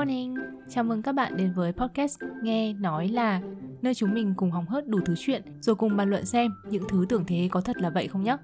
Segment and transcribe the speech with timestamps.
[0.00, 0.34] morning!
[0.68, 3.40] Chào mừng các bạn đến với podcast Nghe Nói Là
[3.82, 6.82] Nơi chúng mình cùng hóng hớt đủ thứ chuyện Rồi cùng bàn luận xem những
[6.88, 8.36] thứ tưởng thế có thật là vậy không nhé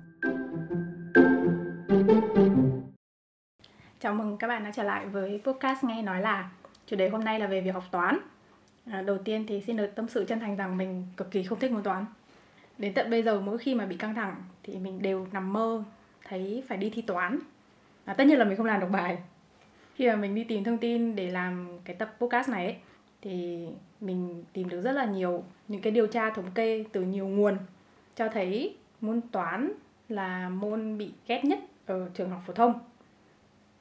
[4.01, 6.51] Chào mừng các bạn đã trở lại với podcast Nghe Nói Là.
[6.87, 8.19] Chủ đề hôm nay là về việc học toán.
[8.87, 11.59] À, Đầu tiên thì xin được tâm sự chân thành rằng mình cực kỳ không
[11.59, 12.05] thích môn toán.
[12.79, 15.83] Đến tận bây giờ mỗi khi mà bị căng thẳng thì mình đều nằm mơ
[16.25, 17.39] thấy phải đi thi toán.
[18.05, 19.19] À, Tất nhiên là mình không làm được bài
[19.97, 22.77] khi mà mình đi tìm thông tin để làm cái tập podcast này ấy,
[23.23, 23.67] thì
[24.01, 27.57] mình tìm được rất là nhiều những cái điều tra thống kê từ nhiều nguồn
[28.15, 29.73] cho thấy môn toán
[30.09, 32.73] là môn bị ghét nhất ở trường học phổ thông.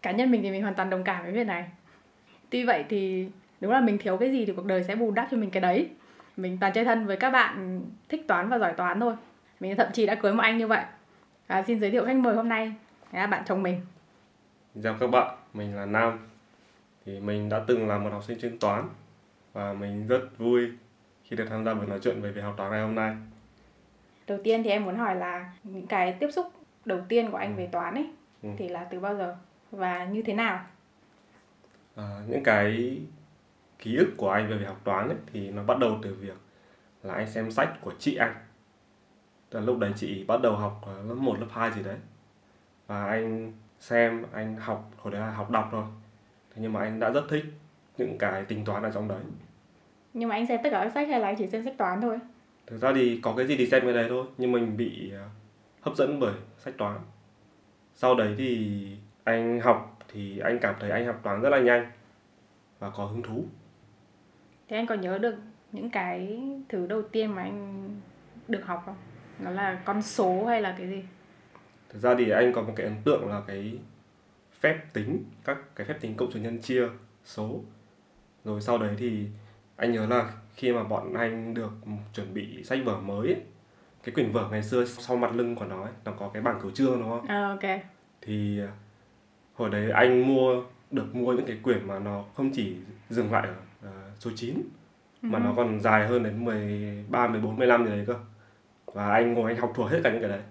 [0.02, 1.70] Cá nhân mình thì mình hoàn toàn đồng cảm với việc này.
[2.50, 3.28] Tuy vậy thì
[3.62, 5.62] đúng là mình thiếu cái gì thì cuộc đời sẽ bù đắp cho mình cái
[5.62, 5.90] đấy.
[6.38, 9.16] Mình toàn chơi thân với các bạn thích toán và giỏi toán thôi.
[9.60, 10.84] Mình thậm chí đã cưới một anh như vậy.
[11.48, 12.74] À, xin giới thiệu khách mời hôm nay
[13.12, 13.82] là bạn chồng mình.
[14.84, 16.20] Chào các bạn mình là Nam.
[17.06, 18.90] Thì mình đã từng là một học sinh chuyên toán
[19.54, 20.72] và mình rất vui
[21.24, 23.16] khi được tham gia buổi nói chuyện về việc học toán ngày hôm nay.
[24.28, 26.46] Đầu tiên thì em muốn hỏi là những cái tiếp xúc
[26.86, 28.10] đầu tiên của anh về toán ấy
[28.44, 28.50] Ừ.
[28.58, 29.36] thì là từ bao giờ
[29.72, 30.66] và như thế nào?
[31.96, 33.00] À, những cái
[33.80, 36.38] ký ức của anh về việc học toán ấy, thì nó bắt đầu từ việc
[37.04, 38.34] là anh xem sách của chị anh.
[39.52, 41.98] Là lúc đấy chị bắt đầu học ờ, lớp 1, lớp 2 gì đấy.
[42.88, 43.54] Và anh
[43.86, 45.84] xem anh học hồi đấy là học đọc thôi.
[46.50, 47.46] Thế nhưng mà anh đã rất thích
[47.98, 49.20] những cái tính toán ở trong đấy.
[50.14, 52.02] Nhưng mà anh xem tất cả các sách hay là anh chỉ xem sách toán
[52.02, 52.20] thôi?
[52.68, 55.28] Thực ra thì có cái gì thì xem cái đấy thôi nhưng mình bị ờ,
[55.82, 57.00] hấp dẫn bởi sách toán.
[57.96, 58.88] Sau đấy thì
[59.24, 61.92] anh học thì anh cảm thấy anh học toán rất là nhanh
[62.80, 63.44] và có hứng thú.
[64.68, 65.36] Thế anh có nhớ được
[65.72, 67.90] những cái thứ đầu tiên mà anh
[68.48, 68.96] được học không?
[69.40, 71.04] Nó là con số hay là cái gì
[71.96, 73.78] thực ra thì anh có một cái ấn tượng là cái
[74.60, 76.88] phép tính các cái phép tính cộng trừ nhân chia
[77.26, 77.62] số.
[78.44, 79.28] Rồi sau đấy thì
[79.76, 81.72] anh nhớ là khi mà bọn anh được
[82.14, 83.42] chuẩn bị sách vở mới ấy,
[84.04, 86.60] cái quyển vở ngày xưa sau mặt lưng của nó ấy, nó có cái bảng
[86.62, 87.28] cửu chương đúng không?
[87.28, 87.80] À, ok.
[88.22, 88.72] Thì à,
[89.54, 92.76] hồi đấy anh mua được mua những cái quyển mà nó không chỉ
[93.10, 94.62] dừng lại ở à, số 9
[95.22, 98.16] mà nó còn dài hơn đến 13, 14, 15 gì đấy cơ.
[98.86, 100.42] Và anh ngồi anh học thuộc hết cả những cái đấy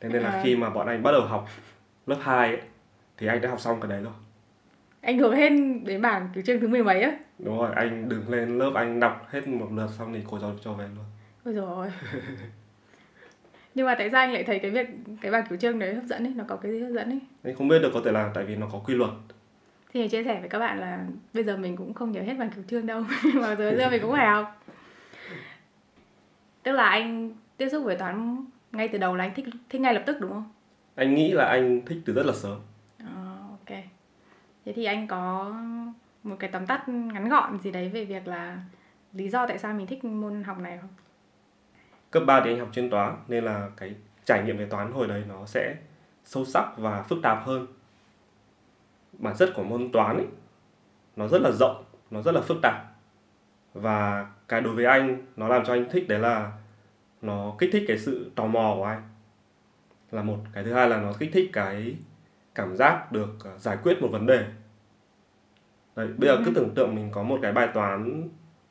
[0.00, 0.40] thế nên là À.
[0.44, 1.48] khi mà bọn anh bắt đầu học
[2.06, 2.60] lớp 2 ấy,
[3.18, 4.12] thì anh đã học xong cái đấy rồi.
[5.00, 5.48] Anh thuộc hết
[5.84, 7.16] đến bảng kiểu chương thứ mười mấy á?
[7.38, 10.52] Đúng rồi anh đứng lên lớp anh đọc hết một lượt xong thì cô giáo
[10.64, 11.04] cho về luôn.
[11.44, 11.88] Ôi rồi
[13.74, 14.86] nhưng mà tại sao anh lại thấy cái việc
[15.20, 16.32] cái bảng kiểu chương đấy hấp dẫn ấy?
[16.36, 17.20] Nó có cái gì hấp dẫn ấy?
[17.44, 19.10] Anh không biết được có thể là tại vì nó có quy luật.
[19.92, 22.50] Thì chia sẻ với các bạn là bây giờ mình cũng không nhớ hết bảng
[22.50, 23.02] kiểu chương đâu
[23.34, 24.62] mà giờ giờ mình cũng phải học.
[26.62, 28.44] Tức là anh tiếp xúc với toán
[28.76, 30.52] ngay từ đầu là anh thích thích ngay lập tức đúng không?
[30.94, 32.58] Anh nghĩ là anh thích từ rất là sớm.
[32.98, 33.78] Ờ, ok.
[34.64, 35.54] Thế thì anh có
[36.22, 38.58] một cái tóm tắt ngắn gọn gì đấy về việc là
[39.12, 40.90] lý do tại sao mình thích môn học này không?
[42.10, 43.94] Cấp 3 thì anh học chuyên toán nên là cái
[44.24, 45.76] trải nghiệm về toán hồi đấy nó sẽ
[46.24, 47.66] sâu sắc và phức tạp hơn.
[49.12, 50.26] Bản chất của môn toán ấy
[51.16, 52.74] nó rất là rộng nó rất là phức tạp.
[53.74, 56.52] Và cái đối với anh nó làm cho anh thích đấy là
[57.22, 59.02] nó kích thích cái sự tò mò của anh
[60.10, 60.38] là một.
[60.52, 61.96] Cái thứ hai là nó kích thích cái
[62.54, 64.46] cảm giác được ờ, giải quyết một vấn đề.
[65.96, 68.28] Đấy bây giờ cứ tưởng tượng mình có một cái bài toán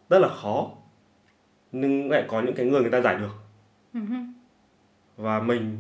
[0.10, 0.72] rất là khó
[1.72, 3.36] nhưng lại có những cái người người ta giải được.
[3.94, 4.00] Ừ
[5.18, 5.78] và mình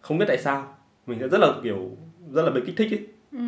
[0.00, 0.76] không biết tại sao
[1.06, 1.90] mình sẽ rất là kiểu
[2.32, 3.06] rất là bị kích thích ấy.
[3.32, 3.38] Ừ.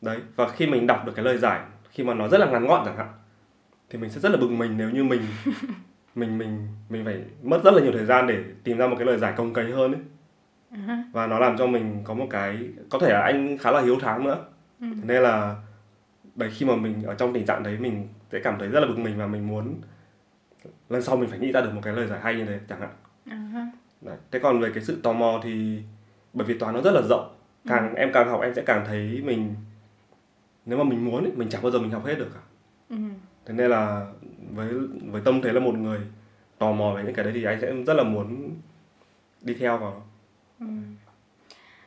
[0.00, 2.66] đấy và khi mình đọc được cái lời giải khi mà nó rất là ngắn
[2.66, 3.08] gọn chẳng hạn
[3.90, 5.22] thì mình sẽ rất là bực mình nếu như mình
[6.14, 9.06] mình mình mình phải mất rất là nhiều thời gian để tìm ra một cái
[9.06, 10.00] lời giải công cấy hơn ấy
[10.70, 10.78] Ừ
[11.12, 13.98] và nó làm cho mình có một cái có thể là anh khá là hiếu
[14.00, 14.44] thắng nữa.
[14.80, 15.56] Thế nên là
[16.34, 18.86] đấy khi mà mình ở trong tình trạng đấy mình sẽ cảm thấy rất là
[18.86, 19.74] bực mình và mình muốn
[20.88, 22.80] lần sau mình phải nghĩ ra được một cái lời giải hay như thế chẳng
[22.80, 22.90] hạn
[23.52, 23.58] hứ.
[24.00, 24.16] Đấy.
[24.30, 25.82] Thế còn về cái sự tò mò thì
[26.32, 27.34] bởi vì toán nó rất là rộng
[27.68, 29.54] càng em càng học em sẽ càng thấy mình
[30.66, 32.40] nếu mà mình muốn ấy, mình chẳng bao giờ mình học hết được cả
[32.88, 32.96] Ừ.
[33.48, 34.06] thế nên là
[34.54, 34.72] với
[35.10, 36.00] với tâm thế là một người
[36.58, 38.56] tò mò về những cái đấy thì anh sẽ rất là muốn
[39.42, 40.02] đi theo vào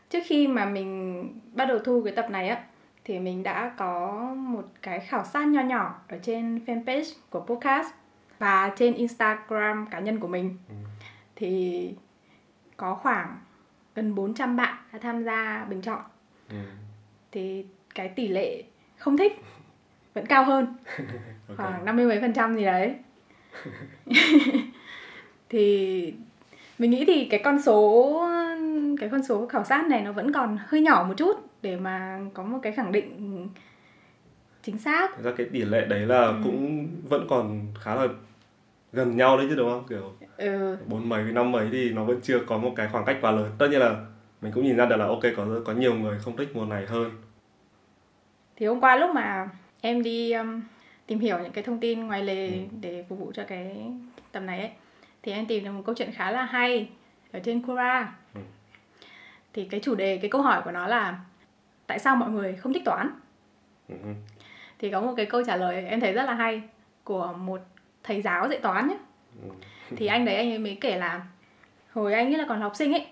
[0.09, 1.23] trước khi mà mình
[1.53, 2.63] bắt đầu thu cái tập này á
[3.03, 7.87] thì mình đã có một cái khảo sát nho nhỏ ở trên fanpage của podcast
[8.39, 10.57] và trên Instagram cá nhân của mình.
[11.35, 11.93] Thì
[12.77, 13.37] có khoảng
[13.95, 16.01] gần 400 bạn đã tham gia bình chọn.
[16.49, 16.57] Ừ.
[17.31, 17.65] thì
[17.95, 18.63] cái tỷ lệ
[18.97, 19.41] không thích
[20.13, 20.65] vẫn cao hơn
[21.47, 21.57] ok.
[21.57, 22.95] khoảng năm mươi mấy phần trăm gì đấy
[25.49, 26.13] thì
[26.79, 28.17] mình nghĩ thì cái con số
[28.99, 32.19] cái con số khảo sát này nó vẫn còn hơi nhỏ một chút để mà
[32.33, 33.47] có một cái khẳng định
[34.63, 36.33] chính xác Thực ra cái tỷ lệ đấy là Ừ.
[36.43, 38.07] cũng vẫn còn khá là
[38.93, 39.83] gần nhau đấy chứ đúng không?
[39.89, 43.05] Kiểu ừ, bốn mấy với năm mấy thì nó vẫn chưa có một cái khoảng
[43.05, 43.51] cách quá lớn.
[43.57, 44.05] Tất nhiên là
[44.41, 46.85] mình cũng nhìn ra được là ok có có nhiều người không thích mùa này
[46.85, 47.11] hơn.
[48.55, 49.49] thì hôm qua lúc mà
[49.81, 50.62] em đi um,
[51.07, 52.60] tìm hiểu những cái thông tin ngoài lề Ừ.
[52.81, 53.92] để phục vụ cho cái
[54.31, 54.72] tập này ấy
[55.24, 56.89] thì em tìm được một câu chuyện khá là hay
[57.31, 58.42] ở trên Quora Ừ.
[59.54, 61.19] thì cái chủ đề cái câu hỏi của nó là
[61.88, 63.10] tại sao mọi người không thích toán
[63.89, 63.95] Ừ.
[64.80, 66.62] thì có một cái câu trả lời em thấy rất là hay
[67.04, 67.62] của một
[68.04, 68.98] thầy giáo dạy toán nhé
[69.44, 69.50] Ừ.
[69.98, 71.25] thì anh đấy anh ấy mới kể là
[71.94, 73.07] hồi anh ấy là còn là học sinh ấy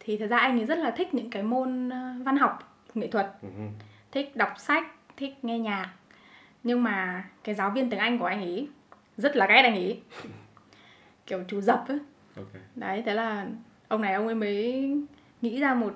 [0.00, 3.06] thì thật ra anh ấy rất là thích những cái môn ờ, văn học nghệ
[3.06, 3.48] thuật Ừ.
[4.12, 4.84] thích đọc sách
[5.16, 5.90] thích nghe nhạc
[6.62, 8.68] nhưng mà cái giáo viên tiếng anh của anh ấy
[9.16, 10.02] rất là ghét anh ấy.
[11.26, 11.98] Kiểu chú dập ấy.
[12.36, 12.48] Ok.
[12.74, 13.46] đấy thế là
[13.88, 14.90] ông này ông ấy mới
[15.42, 15.94] nghĩ ra một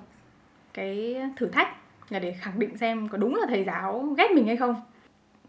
[0.73, 1.75] cái thử thách
[2.09, 4.81] là để khẳng định xem có đúng là thầy giáo ghét mình hay không.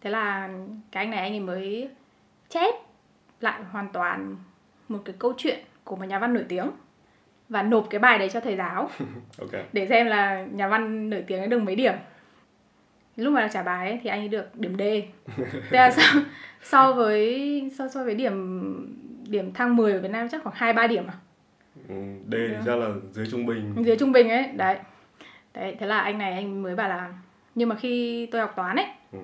[0.00, 0.50] Thế là
[0.90, 1.90] cái anh này anh ấy mới
[2.48, 2.74] chép
[3.40, 4.36] lại hoàn toàn
[4.88, 6.70] một cái câu chuyện của một nhà văn nổi tiếng
[7.48, 8.90] và nộp cái bài đấy cho thầy giáo.
[9.38, 9.50] Ok.
[9.72, 11.94] để xem là nhà văn nổi tiếng ấy được mấy điểm
[13.16, 14.80] lúc mà trả bài ấy, thì anh ấy được điểm D
[15.70, 16.02] Thế là so,
[16.62, 18.36] so với so, so với điểm
[19.28, 21.14] điểm thang 10 ở Việt Nam chắc khoảng 2 3 điểm à
[21.88, 21.94] Ừ.
[22.26, 23.74] D thì ra là dưới trung bình.
[23.84, 24.78] dưới trung bình ấy đấy
[25.54, 27.08] đấy thế là anh này anh mới bảo là
[27.54, 29.18] nhưng mà khi tôi học toán ấy Ừ.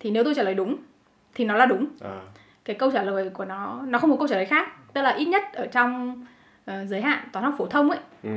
[0.00, 0.76] thì nếu tôi trả lời đúng
[1.34, 2.20] thì nó là đúng À.
[2.64, 5.10] cái câu trả lời của nó nó không có câu trả lời khác tức là
[5.10, 6.24] ít nhất ở trong
[6.64, 8.30] ờ, giới hạn toán học phổ thông ấy Ừ.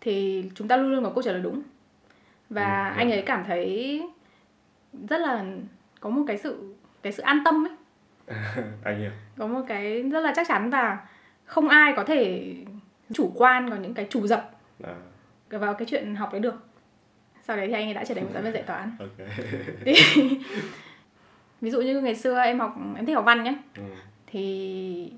[0.00, 1.62] thì chúng ta luôn luôn có câu trả lời đúng
[2.50, 3.14] và Ừ, anh dạ.
[3.16, 4.02] ấy cảm thấy
[5.08, 5.44] rất là
[6.00, 7.76] có một cái sự cái sự an tâm ấy
[8.84, 9.10] Anh hiểu.
[9.38, 10.98] có một cái rất là chắc chắn và
[11.44, 12.54] không ai có thể
[13.12, 14.50] chủ quan vào những cái chủ dập
[14.84, 14.94] À.
[15.50, 16.54] vào cái chuyện học đấy được
[17.42, 18.92] sau đấy thì anh ấy đã trở thành một giáo viên dạy toán.
[19.84, 19.94] Thì-
[21.60, 23.82] ví dụ như ngày xưa em học em thích học văn nhé Ừ.
[24.26, 25.12] thì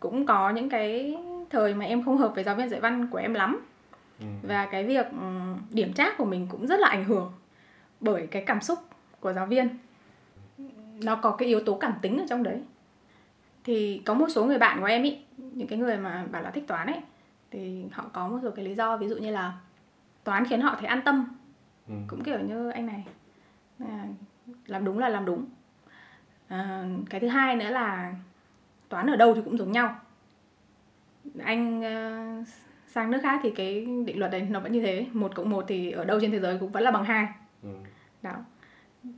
[0.00, 1.16] cũng có những cái
[1.50, 3.66] thời mà em không hợp với giáo viên dạy văn của em lắm
[4.20, 4.26] Ừ.
[4.42, 7.32] và cái việc ừm, điểm trác của mình cũng rất là ảnh hưởng
[8.00, 8.78] bởi cái cảm xúc
[9.20, 9.68] của giáo viên.
[11.02, 12.62] Nó có cái yếu tố cảm tính ở trong đấy.
[13.64, 16.50] Thì có một số người bạn của em ý những cái người mà bảo là
[16.50, 17.00] thích toán ấy
[17.50, 19.54] thì họ có một số cái lý do ví dụ như là
[20.24, 21.26] toán khiến họ thấy an tâm.
[21.88, 21.94] Ừ.
[22.08, 23.04] cũng kiểu như anh này
[23.78, 24.06] à,
[24.66, 25.44] làm đúng là làm đúng.
[26.48, 28.14] À, cái thứ hai nữa là
[28.88, 30.00] toán ở đâu thì cũng giống nhau.
[31.44, 32.26] Anh ờ,
[32.96, 35.06] sang nước khác thì cái định luật đấy nó vẫn như thế.
[35.12, 37.26] Một cộng một thì ở đâu trên thế giới cũng vẫn là bằng hai.
[37.62, 37.68] Ừ.
[38.22, 38.32] đó.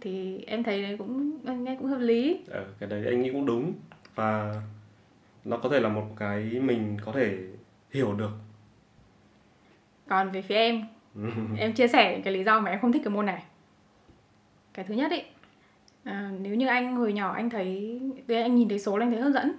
[0.00, 2.40] Thì em thấy đấy cũng nghe cũng hợp lý.
[2.48, 3.72] Ờ, cái đấy anh nghĩ cũng đúng.
[4.14, 4.54] Và
[5.44, 7.38] nó có thể là một cái mình có thể
[7.90, 8.30] hiểu được.
[10.08, 10.82] Còn về phía em
[11.58, 13.42] em chia sẻ những cái lý do mà em không thích cái môn này.
[14.74, 15.24] Cái thứ nhất ấy
[16.04, 19.20] à, nếu như anh hồi nhỏ anh thấy anh nhìn thấy số là anh thấy
[19.20, 19.52] hấp dẫn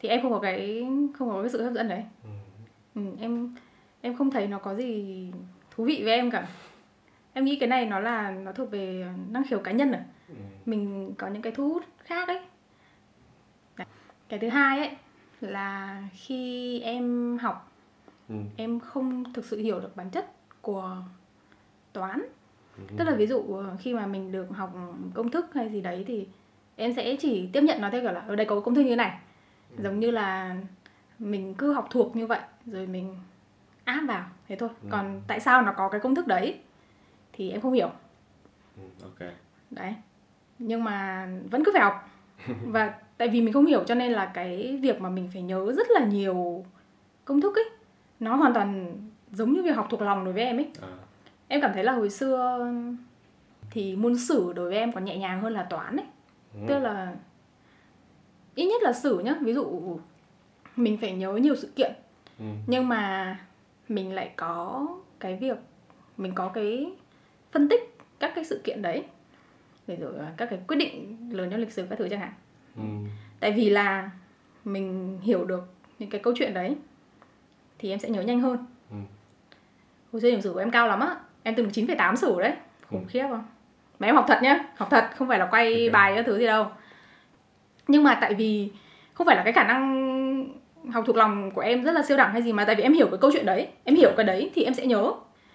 [0.00, 0.86] thì em không có cái
[1.18, 2.04] không có cái sự hấp dẫn đấy.
[2.24, 2.30] Ừ,
[3.20, 3.54] em
[4.00, 5.26] em không thấy nó có gì
[5.70, 6.48] thú vị với em cả
[7.32, 10.34] em nghĩ cái này nó là nó thuộc về năng khiếu cá nhân à Ừ.
[10.66, 12.40] mình có những cái thu hút khác ấy
[13.76, 13.86] Đấy.
[14.28, 14.90] cái thứ hai ấy
[15.40, 17.68] là khi em học
[18.28, 18.34] Ừ.
[18.56, 20.96] em không thực sự hiểu được bản chất của
[21.92, 22.22] toán
[22.76, 22.82] Ừ.
[22.98, 24.72] tức là ví dụ ờ, khi mà mình được học
[25.14, 26.26] công thức hay gì đấy thì
[26.76, 28.88] em sẽ chỉ tiếp nhận nó theo kiểu là ở đây có công thức như
[28.90, 29.18] thế này
[29.78, 30.56] giống như là
[31.22, 33.16] mình cứ học thuộc như vậy rồi mình
[33.84, 34.88] áp vào thế thôi Ừ.
[34.90, 36.58] còn tại sao nó có cái công thức đấy
[37.32, 37.90] thì em không hiểu
[38.76, 38.82] Ừ.
[39.02, 39.28] Ok.
[39.70, 39.94] đấy
[40.58, 42.08] nhưng mà vẫn cứ phải học
[42.66, 45.72] và tại vì mình không hiểu cho nên là cái việc mà mình phải nhớ
[45.76, 46.64] rất là nhiều
[47.24, 47.70] công thức ấy
[48.20, 48.96] nó hoàn toàn
[49.32, 50.88] giống như việc học thuộc lòng đối với em ấy À.
[51.48, 52.66] em cảm thấy là hồi xưa
[53.70, 56.06] thì môn sử đối với em còn nhẹ nhàng hơn là toán ấy
[56.54, 56.60] Ừ.
[56.68, 57.14] tức là
[58.54, 59.98] ít nhất là sử nhá ví dụ
[60.76, 61.92] mình phải nhớ nhiều sự kiện
[62.38, 62.44] Ừ.
[62.66, 63.36] nhưng mà
[63.88, 64.86] mình lại có
[65.20, 65.56] cái việc
[66.16, 66.92] mình có cái
[67.52, 69.04] phân tích các cái sự kiện đấy
[69.86, 72.32] để rồi à, các cái quyết định lớn trong lịch sử các thứ chẳng hạn
[72.76, 72.82] Ừ.
[73.40, 74.10] tại vì là
[74.64, 75.64] mình hiểu được
[75.98, 76.76] những cái câu chuyện đấy
[77.78, 78.96] thì em sẽ nhớ nhanh hơn Ừ.
[80.12, 82.52] hồi xưa điểm sử của em cao lắm á em từng 9,8 sử đấy
[82.90, 83.06] khủng Ừ.
[83.08, 83.44] khiếp không
[83.98, 85.92] mà em học thật nhá học thật không phải là quay Ok.
[85.92, 86.66] bài các thứ gì đâu
[87.88, 88.70] nhưng mà tại vì
[89.14, 90.01] không phải là cái khả năng
[90.90, 92.92] học thuộc lòng của em rất là siêu đẳng hay gì mà tại vì em
[92.92, 95.12] hiểu cái câu chuyện đấy em hiểu cái đấy thì em sẽ nhớ.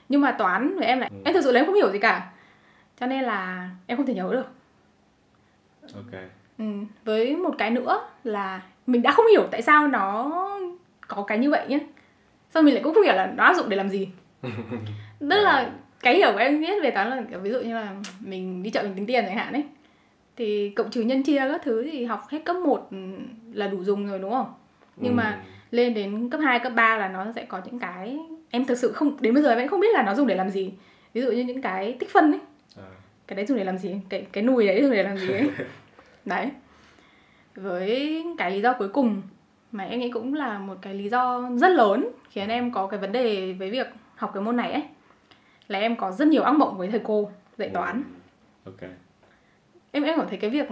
[0.10, 1.18] Nhưng mà toán với em lại Ừ.
[1.26, 2.30] em thực sự là em không hiểu gì cả.
[3.00, 4.46] Cho nên là em không thể nhớ được.
[5.96, 6.22] Ok.
[6.58, 6.66] Ừ,
[7.06, 10.32] với một cái nữa là mình đã không hiểu tại sao nó
[11.08, 11.80] có cái như vậy nhé
[12.54, 14.10] Xong mình lại cũng không hiểu là nó áp dụng để làm gì.
[15.20, 17.96] Tức là cái hiểu của em biết về toán là kiểu ví dụ như là
[18.20, 19.64] mình đi chợ mình tính tiền chẳng hạn ấy
[20.36, 22.90] thì cộng trừ nhân chia các thứ thì học hết cấp 1
[23.54, 24.54] là đủ dùng rồi đúng không
[24.98, 25.50] nhưng mà Ừ.
[25.72, 28.18] lên đến cấp 2, cấp 3 là nó sẽ có những cái
[28.50, 30.36] em thực sự không đến bây giờ em vẫn không biết là nó dùng để
[30.36, 30.74] làm gì.
[31.14, 32.40] Ví dụ như những cái tích phân ấy.
[32.78, 32.84] À,
[33.28, 34.00] cái đấy dùng để làm gì?
[34.10, 35.50] Cái cái nùi đấy dùng để làm gì ấy?
[36.26, 36.52] Đấy.
[37.56, 39.22] Với cái lý do cuối cùng
[39.72, 43.00] mà em nghĩ cũng là một cái lý do rất lớn khiến em có cái
[43.00, 44.84] vấn đề với việc học cái môn này ấy
[45.68, 48.04] là em có rất nhiều ác mộng với thầy cô dạy toán.
[48.66, 48.82] Ok.
[49.92, 50.68] Em em cảm thấy cái việc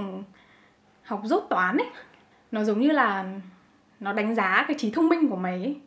[1.03, 1.87] học dốt toán ấy
[2.51, 3.25] nó giống như là
[3.99, 5.79] nó đánh giá cái trí thông minh của mày ấy.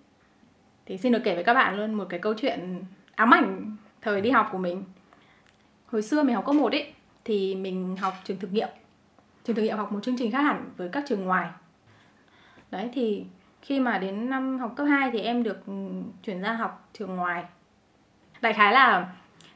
[0.87, 2.85] thì xin được kể với các bạn luôn một cái câu chuyện
[3.15, 4.85] ám ảnh thời đi học của mình.
[5.87, 6.93] Hồi xưa mình học cấp 1 ấy,
[7.25, 8.69] thì mình học trường thực nghiệm.
[9.45, 11.51] Trường thực nghiệm học một chương trình khác hẳn với các trường ngoài.
[12.71, 13.25] Đấy, thì
[13.63, 15.73] khi mà đến năm học cấp 2 thì em được ừ,
[16.23, 17.45] chuyển ra học trường ngoài.
[18.41, 19.13] Đại khái là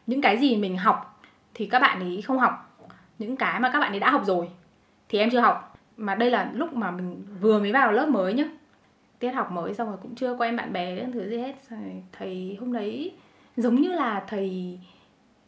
[0.07, 1.23] những cái gì mình học
[1.55, 2.79] thì các bạn ấy không học.
[3.19, 4.51] Những cái mà các bạn ấy đã học rồi
[5.09, 8.35] thì em chưa học mà đây là lúc mà mình vừa mới vào lớp mới
[8.35, 8.45] nhá.
[9.19, 11.55] Tiết học mới xong rồi cũng chưa quen bạn bè những thứ gì hết.
[11.71, 13.13] Rồi thầy hôm đấy
[13.57, 14.79] giống như là thầy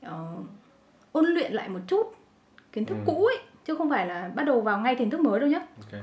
[0.02, 0.24] ờ,
[1.12, 2.14] ôn luyện lại một chút
[2.72, 3.02] kiến thức Ừ.
[3.06, 5.58] cũ ấy chứ không phải là bắt đầu vào ngay kiến thức mới đâu nhá.
[5.58, 6.00] Ok.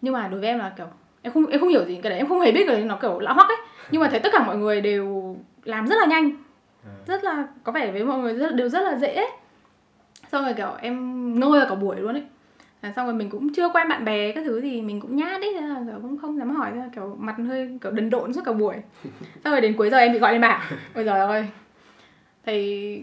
[0.00, 0.86] Nhưng mà đối với em là kiểu
[1.22, 3.18] em không em không hiểu gì cái đấy em không hề biết cái nó kiểu
[3.18, 3.56] lạ hoắc ấy.
[3.90, 6.30] Nhưng mà thấy tất cả mọi người đều làm rất là nhanh.
[6.84, 6.92] À.
[7.06, 9.30] rất là có vẻ với mọi người rất, đều rất là dễ ấy.
[10.32, 12.24] xong rồi kiểu em ngơ ra cả buổi luôn ấy
[12.86, 15.40] à, xong rồi mình cũng chưa quen bạn bè các thứ gì mình cũng nhát
[15.40, 18.32] ấy thế là kiểu cũng không dám hỏi là kiểu mặt hơi kiểu đần độn
[18.32, 18.74] suốt cả buổi.
[19.44, 20.60] Xong rồi đến cuối giờ em bị gọi lên bảng
[20.94, 21.48] ôi giời ơi.
[22.46, 23.02] Thầy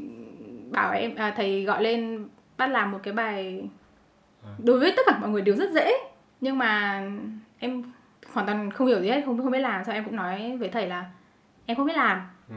[0.71, 3.69] bảo em à, thầy gọi lên bắt làm một cái bài
[4.57, 5.91] đối với tất cả mọi người đều rất dễ
[6.41, 7.01] nhưng mà
[7.59, 7.83] em
[8.33, 9.83] hoàn toàn không hiểu gì hết không không biết làm.
[9.85, 11.05] Sao em cũng nói với thầy là
[11.65, 12.21] em không biết làm.
[12.49, 12.55] Ừ.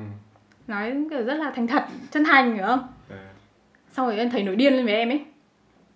[0.66, 2.88] nói kiểu rất là thành thật chân thành hiểu không?
[3.11, 3.16] À,
[3.90, 5.25] xong rồi em thầy nổi điên lên với em ấy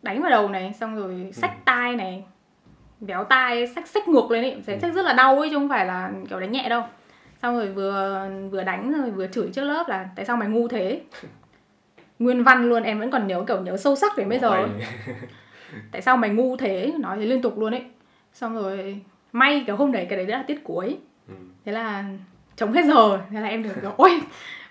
[0.03, 1.33] đánh vào đầu này xong rồi Ừ.
[1.33, 2.25] xách tai này
[3.01, 4.63] véo tai xách xách ngược lên ấy.
[4.67, 6.83] Sẽ xách rất là đau ấy chứ không phải là kiểu đánh nhẹ đâu.
[7.43, 10.69] Xong rồi vừa vừa đánh rồi vừa chửi trước lớp là tại sao mày ngu
[10.69, 11.01] thế?
[12.19, 14.69] Nguyên văn luôn em vẫn còn nhớ kiểu nhớ sâu sắc đến bây giờ
[15.93, 16.93] tại sao mày ngu thế?
[16.99, 17.85] Nói thế liên tục luôn ấy.
[18.33, 19.01] Xong rồi
[19.33, 20.99] may cái hôm đấy cái đấy là tiết cuối.
[21.29, 21.35] Ừ.
[21.65, 22.05] thế là
[22.57, 23.19] chống hết giờ.
[23.31, 24.21] Thế là em được kiểu ôi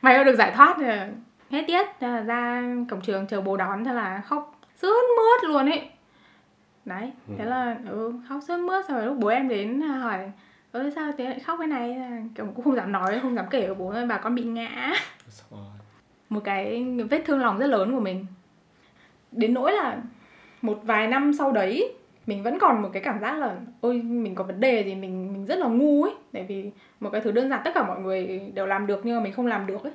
[0.02, 0.78] mày đã được giải thoát.
[0.78, 0.98] Rồi
[1.52, 1.88] hết tiết.
[2.00, 3.86] Thế là ra cổng trường chờ bố đón.
[3.86, 5.90] Thế là khóc sướt mướt luôn ấy.
[6.86, 10.32] Đấy thế là ừ, khóc sướt mướt xong rồi lúc bố em đến à, hỏi
[10.72, 11.98] ơ sao thế lại khóc cái này?
[12.36, 14.94] Kiểu cũng không dám nói không dám kể với bố bà con bị ngã.
[16.30, 18.26] Một cái vết thương lòng rất lớn của mình.
[19.32, 19.98] Đến nỗi là
[20.62, 21.96] một vài năm sau đấy
[22.28, 25.34] mình vẫn còn một cái cảm giác là ôi mình có vấn đề gì mình
[25.34, 26.14] mình rất là ngu ấy.
[26.32, 29.18] Tại vì một cái thứ đơn giản tất cả mọi người đều làm được nhưng
[29.18, 29.94] mà mình không làm được ấy.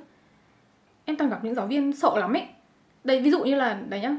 [1.05, 2.47] Em toàn gặp những giáo viên sợ lắm ấy.
[3.03, 4.15] Đây ví dụ như là đấy nhá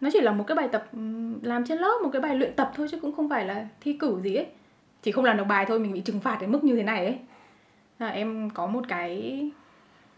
[0.00, 0.88] nó chỉ là một cái bài tập
[1.42, 3.92] làm trên lớp một cái bài luyện tập thôi chứ cũng không phải là thi
[3.92, 4.46] cử gì ấy
[5.02, 7.06] chỉ không làm được bài thôi mình bị trừng phạt đến mức như thế này
[7.06, 7.18] ấy
[7.98, 9.42] là em có một cái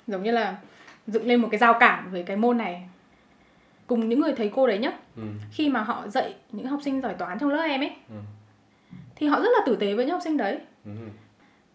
[0.06, 0.56] giống như là
[1.06, 2.88] dựng lên một cái giao cản với cái môn này
[3.86, 5.22] cùng những người thầy cô đấy nhá ừ.
[5.52, 8.14] khi mà họ dạy những học sinh giỏi toán trong lớp em ấy Ừ.
[9.16, 10.90] thì họ rất là tử tế với những học sinh đấy Ừ.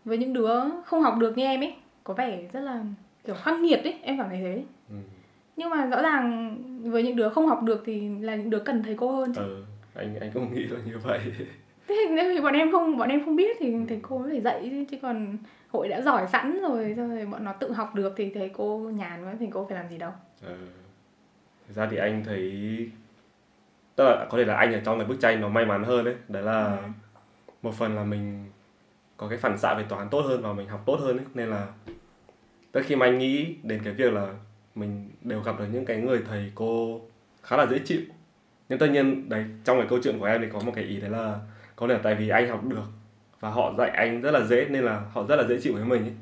[0.05, 2.83] với những đứa không học được như em ấy có vẻ rất là
[3.25, 4.95] kiểu khắc nghiệt ấy em cảm thấy thế Ừ.
[5.55, 6.57] nhưng mà rõ ràng
[6.91, 9.41] với những đứa không học được thì là những đứa cần thầy cô hơn chứ
[9.41, 9.63] ừ.
[9.93, 11.19] anh anh cũng nghĩ là như vậy
[11.87, 14.41] thế nên thì bọn em không bọn em không biết thì thầy cô mới phải
[14.41, 15.37] dạy chứ còn
[15.71, 19.25] hội đã giỏi sẵn rồi rồi bọn nó tự học được thì thầy cô nhàn
[19.25, 20.11] quá thầy cô phải làm gì đâu
[20.47, 20.55] ừ.
[21.67, 22.51] Thực ra thì anh thấy
[23.95, 26.05] tức là có thể là anh ở trong cái bức tranh nó may mắn hơn
[26.05, 26.77] đấy đấy là Ừ.
[27.61, 28.45] một phần là mình
[29.17, 31.49] có cái phản xạ về toán tốt hơn và mình học tốt hơn ấy nên
[31.49, 31.67] là
[32.71, 34.33] tất khi mà anh nghĩ đến cái việc là
[34.75, 37.01] mình đều gặp được những cái người thầy cô
[37.43, 38.01] khá là dễ chịu
[38.69, 40.97] nhưng tất nhiên đấy trong cái câu chuyện của em thì có một cái ý
[41.01, 41.39] đấy là
[41.75, 42.83] có thể là tại vì anh học được
[43.39, 45.85] và họ dạy anh rất là dễ nên là họ rất là dễ chịu với
[45.85, 46.13] mình ấy.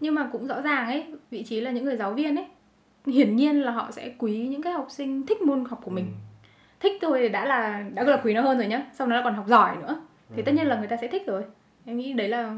[0.00, 2.46] nhưng mà cũng rõ ràng ấy vị trí là những người giáo viên ấy
[3.06, 6.04] hiển nhiên là họ sẽ quý những cái học sinh thích môn học của mình
[6.06, 6.12] Ừ.
[6.80, 9.34] thích thôi thì đã là đã là quý nó hơn rồi nhá xong nó còn
[9.34, 10.42] học giỏi nữa thì Ừ.
[10.46, 11.42] tất nhiên là người ta sẽ thích rồi
[11.84, 12.54] em nghĩ đấy là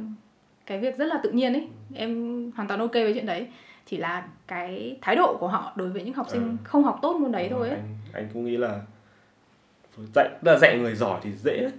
[0.66, 3.47] cái việc rất là tự nhiên ấy em hoàn toàn ok với chuyện đấy
[3.87, 6.56] chỉ là cái thái độ của họ đối với những học sinh Ừ.
[6.64, 7.78] không học tốt môn đấy thôi ấy.
[7.78, 8.80] anh anh cũng nghĩ là
[10.14, 11.72] dạy là dạy người giỏi thì dễ đấy.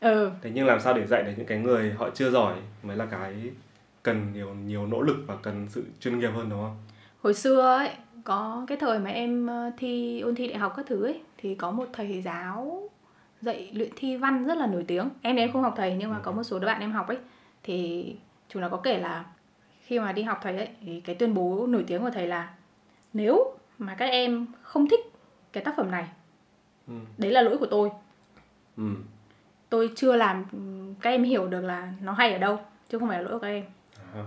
[0.00, 0.30] Ừ.
[0.42, 3.06] Thế nhưng làm sao để dạy được những cái người họ chưa giỏi mới là
[3.06, 3.34] cái
[4.02, 6.76] cần nhiều nhiều nỗ lực và cần sự chuyên nghiệp hơn đúng không?
[7.22, 7.90] Hồi xưa ấy
[8.24, 11.54] có cái thời mà em ờ, thi ôn thi đại học các thứ ấy thì
[11.54, 12.88] có một thầy giáo
[13.40, 15.08] dạy luyện thi văn rất là nổi tiếng.
[15.22, 17.18] Em em không học thầy nhưng mà có một số đứa bạn em học ấy.
[17.62, 18.06] Thì
[18.48, 19.24] chúng nó có kể là
[19.92, 22.54] khi mà đi học thầy ấy thì cái tuyên bố nổi tiếng của thầy là
[23.12, 25.00] nếu mà các em không thích
[25.52, 26.04] cái tác phẩm này
[26.86, 26.94] ừ.
[27.18, 27.90] đấy là lỗi của tôi.
[28.76, 28.84] Ừ.
[29.68, 30.44] tôi chưa làm
[31.00, 32.58] các em hiểu được là nó hay ở đâu
[32.88, 33.64] chứ không phải là lỗi của các em.
[34.14, 34.24] À,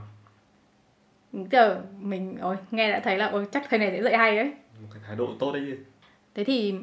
[1.51, 4.53] giờ mình ôi nghe đã thấy là ôi chắc thầy này sẽ dạy hay ấy
[4.81, 5.77] một cái thái độ tốt đấy chứ.
[6.35, 6.75] Thế thì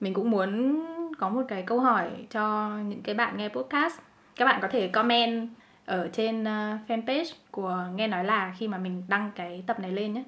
[0.00, 0.82] mình cũng muốn
[1.18, 3.98] có một cái câu hỏi cho những cái bạn nghe podcast.
[4.36, 5.48] Các bạn có thể comment
[5.92, 9.92] ở trên uh, fanpage của nghe nói là khi mà mình đăng cái tập này
[9.92, 10.22] lên nhé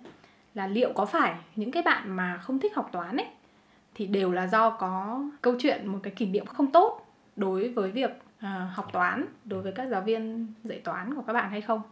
[0.54, 3.26] là liệu có phải những cái bạn mà không thích học toán ấy
[3.94, 7.06] thì đều là do có câu chuyện một cái kỷ niệm không tốt
[7.37, 11.33] đối với việc uh, học toán đối với các giáo viên dạy toán của các
[11.33, 11.83] bạn hay không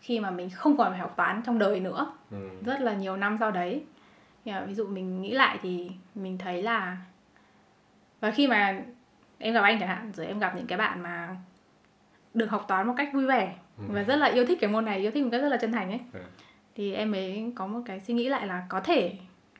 [0.00, 2.48] khi mà mình không còn phải học toán trong đời nữa ừ.
[2.66, 3.84] rất là nhiều năm sau đấy
[4.44, 6.96] à, ví dụ mình nghĩ lại thì mình thấy là
[8.20, 8.80] và khi mà
[9.38, 11.36] em gặp anh chẳng hạn rồi em gặp những cái bạn mà
[12.36, 13.84] được học toán một cách vui vẻ Ừ.
[13.88, 15.72] và rất là yêu thích cái môn này yêu thích một cách rất là chân
[15.72, 16.20] thành ấy Ừ.
[16.74, 19.12] thì em mới có một cái suy nghĩ lại là có thể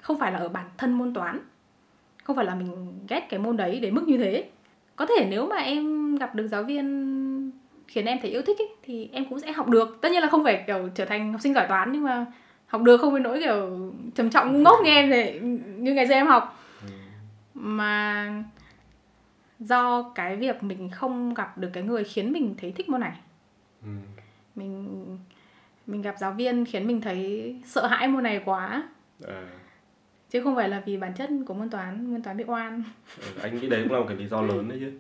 [0.03, 1.41] không phải là ở bản thân môn toán
[2.25, 4.45] không phải là mình ghét cái môn đấy đến mức như thế
[4.97, 7.51] có thể nếu mà em gặp được giáo viên
[7.89, 10.29] khiến em thấy yêu thích ấy, thì em cũng sẽ học được tất nhiên là
[10.29, 12.27] không phải kiểu trở thành học sinh giỏi toán nhưng mà
[12.67, 15.39] học được không đến nỗi kiểu trầm trọng ngu ngốc như em thì
[15.79, 16.89] như ngày xưa em học Ừ.
[17.55, 18.27] mà
[19.61, 23.17] do cái việc mình không gặp được cái người khiến mình thấy thích môn này.
[23.83, 23.89] Ừ.
[24.55, 25.19] mình
[25.87, 28.89] mình gặp giáo viên khiến mình thấy sợ hãi môn này quá.
[29.27, 29.43] À,
[30.31, 32.83] chứ không phải là vì bản chất của môn toán môn toán bị oan.
[33.19, 34.93] Ừ, anh nghĩ đấy cũng là một cái lý do lớn đấy chứ.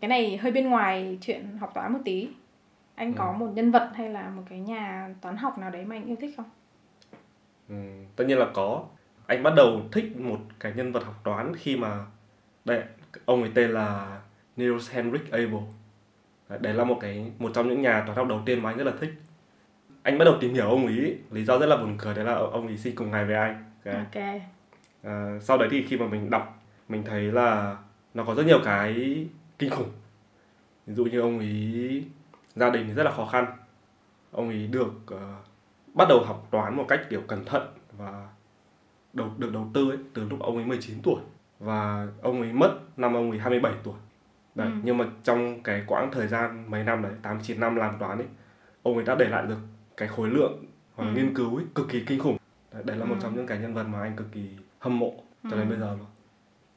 [0.00, 2.28] Cái này hơi bên ngoài chuyện học toán một tí.
[2.94, 3.38] Anh có Ừ.
[3.38, 6.16] một nhân vật hay là một cái nhà toán học nào đấy mà anh yêu
[6.20, 6.46] thích không
[7.70, 7.76] ừ.
[8.16, 8.84] tất nhiên là có.
[9.26, 12.04] Anh bắt đầu thích một cái nhân vật học toán khi mà
[12.64, 12.82] đây
[13.24, 14.20] ông ấy tên là
[14.56, 15.62] Niels Henrik Abel.
[16.60, 18.84] Đấy, là một cái một trong những nhà toán học đầu tiên mà anh rất
[18.84, 19.10] là thích.
[20.02, 22.34] Anh bắt đầu tìm hiểu ông ấy lý do rất là buồn cười đấy là
[22.34, 23.64] ông ấy sinh cùng ngày với anh.
[23.84, 23.94] Đấy.
[23.94, 24.42] ok.
[25.02, 27.76] À, sau đấy thì khi mà mình đọc mình thấy là
[28.14, 29.26] nó có rất nhiều cái
[29.58, 29.90] kinh khủng.
[30.86, 32.04] Ví dụ như ông ấy
[32.56, 33.46] gia đình rất là khó khăn.
[34.32, 35.36] Ông ấy được ờ,
[35.94, 37.62] bắt đầu học toán một cách kiểu cẩn thận
[37.98, 38.28] và
[39.12, 41.20] đầu được đầu tư ấy từ lúc ông ấy 19 tuổi
[41.58, 43.94] và ông ấy mất năm ông ấy 27 tuổi
[44.54, 44.72] đấy Ừ.
[44.84, 48.18] nhưng mà trong cái quãng thời gian mấy năm đấy 8 9 năm làm toán
[48.18, 48.26] ấy
[48.82, 49.58] ông ấy đã để lại được
[49.96, 51.12] cái khối lượng hoặc Ừ.
[51.14, 52.36] nghiên cứu ấy cực kỳ kinh khủng
[52.72, 53.20] đấy, đấy là một Ừ.
[53.22, 54.48] trong những cái nhân vật mà anh cực kỳ
[54.78, 55.14] hâm mộ
[55.50, 55.70] cho đến Ừ.
[55.70, 56.06] bây giờ luôn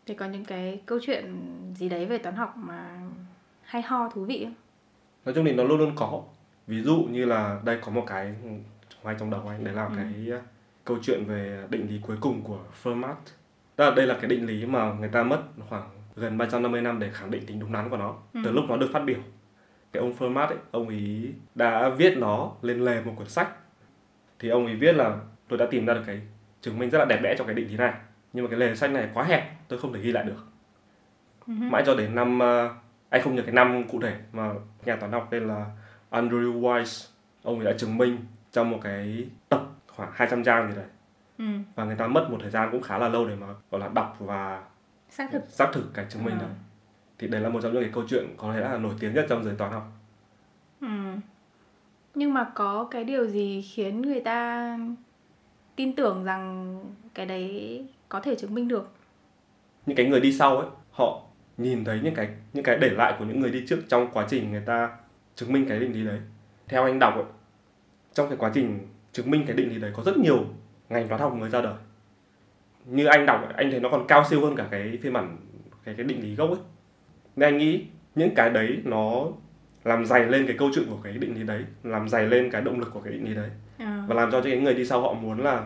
[0.06, 1.36] thì có những cái câu chuyện
[1.76, 3.02] gì đấy về toán học mà
[3.64, 4.54] hay ho thú vị không
[5.26, 6.24] nói chung thì nó luôn luôn có
[6.68, 8.36] ví dụ như là đây có một cái
[9.04, 9.92] ngay trong đầu anh đấy là Ừ.
[9.96, 10.44] cái uh,
[10.86, 13.14] câu chuyện về định lý cuối cùng của Fermat
[13.76, 17.00] Tức là đây là cái định lý mà người ta mất khoảng gần 350 năm
[17.00, 18.40] để khẳng định tính đúng đắn của nó Ừ.
[18.44, 19.18] từ lúc nó được phát biểu
[19.92, 23.50] cái ông Fermat ấy ông ấy đã viết nó lên lề một cuốn sách
[24.40, 26.22] thì ông ấy viết là tôi đã tìm ra được cái
[26.62, 27.94] chứng minh rất là đẹp đẽ cho cái định lý này
[28.34, 30.46] nhưng mà cái lề sách này quá hẹp tôi không thể ghi lại được
[31.48, 31.54] Ừ.
[31.60, 32.72] mãi cho đến năm uh,
[33.10, 34.52] anh không nhớ cái năm cụ thể mà
[34.86, 35.66] nhà toán học tên là
[36.12, 37.10] Andrew Weiss
[37.44, 38.18] ông ấy đã chứng minh
[38.54, 40.86] trong một cái tập khoảng 200 trang gì đấy
[41.38, 41.46] ừ.
[41.76, 43.88] và người ta mất một thời gian cũng khá là lâu để mà gọi là
[43.88, 44.64] đọc và
[45.10, 46.46] xác thực xác thực cái chứng minh Ờ.
[46.46, 46.56] đấy
[47.20, 49.26] thì đấy là một trong những cái câu chuyện có lẽ là nổi tiếng nhất
[49.30, 49.84] trong giới toán học
[50.82, 50.88] ừ.
[52.16, 54.78] nhưng mà có cái điều gì khiến người ta
[55.76, 56.80] tin tưởng rằng
[57.14, 58.92] cái đấy có thể chứng minh được
[59.86, 61.22] những cái người đi sau ấy họ
[61.58, 64.26] nhìn thấy những cái những cái để lại của những người đi trước trong quá
[64.30, 64.98] trình người ta
[65.36, 66.20] chứng minh cái định lý đấy
[66.68, 67.24] theo anh đọc ấy,
[68.14, 68.80] trong cái quá trình
[69.12, 70.46] chứng minh cái định lý đấy có rất nhiều
[70.90, 71.74] ngành toán học mới ra đời.
[72.86, 75.38] Như anh đọc anh thấy nó còn cao siêu hơn cả cái phiên bản
[75.84, 76.60] cái cái định lý gốc ấy.
[77.36, 79.28] Nên anh nghĩ những cái đấy nó
[79.84, 82.62] làm dày lên cái câu chuyện của cái định lý đấy làm dày lên cái
[82.62, 83.50] động lực của cái định lý đấy.
[83.80, 83.86] Ờ.
[84.08, 85.64] và làm cho những người đi sau họ muốn là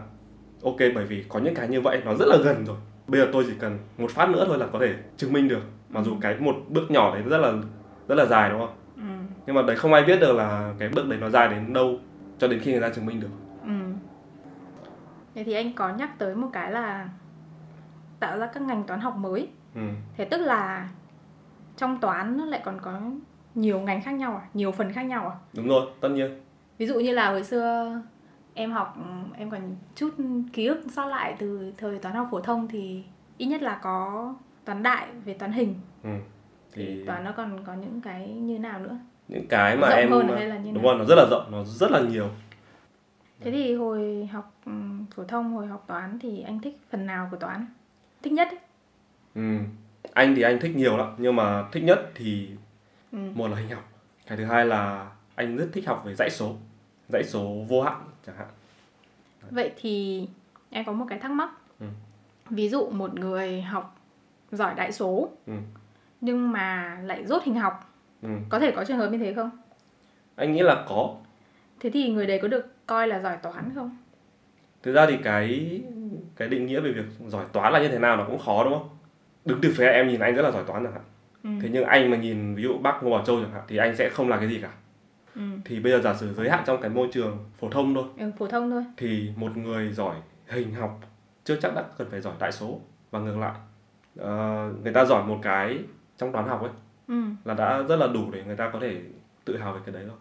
[0.64, 2.78] ok bởi vì có những cái như vậy nó rất là gần rồi.
[3.08, 5.62] Bây giờ tôi chỉ cần một phát nữa thôi là có thể chứng minh được.
[5.90, 7.54] Mặc dù cái một bước nhỏ đấy rất là
[8.08, 8.76] rất là dài đúng không?
[8.96, 9.36] Ừ.
[9.46, 12.00] nhưng mà đấy không ai biết được là cái bước đấy nó dài đến đâu
[12.38, 13.30] cho đến khi người ta chứng minh được
[13.64, 13.72] Ừ.
[15.36, 17.10] Thế thì anh có nhắc tới một cái là
[18.20, 19.50] tạo ra các ngành toán học mới.
[19.76, 19.82] ừ.
[20.18, 20.90] Thế tức là
[21.78, 23.02] trong toán nó lại còn có
[23.56, 25.36] nhiều ngành khác nhau à, nhiều phần khác nhau à.
[25.54, 26.42] đúng rồi tất nhiên
[26.78, 28.02] Ví dụ như là hồi xưa
[28.54, 28.98] em học
[29.38, 29.62] em còn
[29.96, 30.10] chút
[30.54, 33.04] ký ức sót lại từ thời toán học phổ thông thì
[33.38, 34.34] ít nhất là có
[34.66, 36.10] toán đại về toán hình ừ.
[36.74, 38.98] thì thì toán nó còn có những cái như nào nữa.
[39.28, 41.52] Những cái mà Rộng em hơn hay là như đúng rồi nó rất là rộng
[41.52, 42.30] nó rất là nhiều
[43.40, 47.28] Thế thì hồi học ừm, phổ thông hồi học toán thì anh thích phần nào
[47.32, 47.66] của toán?
[48.24, 48.60] Thích nhất ấy.
[49.36, 49.58] ừ.
[50.14, 52.50] anh thì anh thích nhiều lắm nhưng mà thích nhất thì
[53.12, 53.18] ừ.
[53.36, 53.84] một là hình học
[54.28, 56.56] cái thứ hai là anh rất thích học về dãy số
[57.10, 58.48] dãy số vô hạn chẳng hạn
[59.52, 60.28] vậy thì
[60.70, 61.86] em có một cái thắc mắc Ừ.
[62.50, 63.96] ví dụ một người học
[64.52, 65.54] giỏi đại số ừ.
[66.22, 67.87] nhưng mà lại dốt hình học
[68.22, 68.30] Ừ.
[68.50, 69.50] có thể có trường hợp như thế không?
[70.36, 71.16] Anh nghĩ là có.
[71.80, 73.98] Thế thì người đấy có được coi là giỏi toán không?
[74.84, 75.82] Thực ra thì cái
[76.36, 78.74] cái định nghĩa về việc giỏi toán là như thế nào nó cũng khó đúng
[78.74, 78.90] không?
[79.46, 81.02] Đứng từ phía em nhìn anh rất là giỏi toán chẳng hạn.
[81.44, 81.50] Ừ.
[81.62, 83.96] thế nhưng anh mà nhìn ví dụ bác ngô bảo châu chẳng hạn thì anh
[83.96, 84.72] sẽ không là cái gì cả.
[85.36, 85.42] Ừ.
[85.66, 88.32] thì bây giờ giả sử giới hạn trong cái môi trường phổ thông thôi ừ
[88.40, 88.84] phổ thông thôi.
[88.98, 90.16] thì một người giỏi
[90.48, 91.00] hình học
[91.44, 92.80] chưa chắc đã cần phải giỏi đại số.
[93.12, 93.54] Và ngược lại
[94.18, 95.80] Ờ, người ta giỏi một cái
[96.18, 96.72] trong toán học ấy
[97.08, 97.14] ừ
[97.46, 99.02] là đã rất là đủ để người ta có thể
[99.46, 100.18] tự hào về cái đấy rồi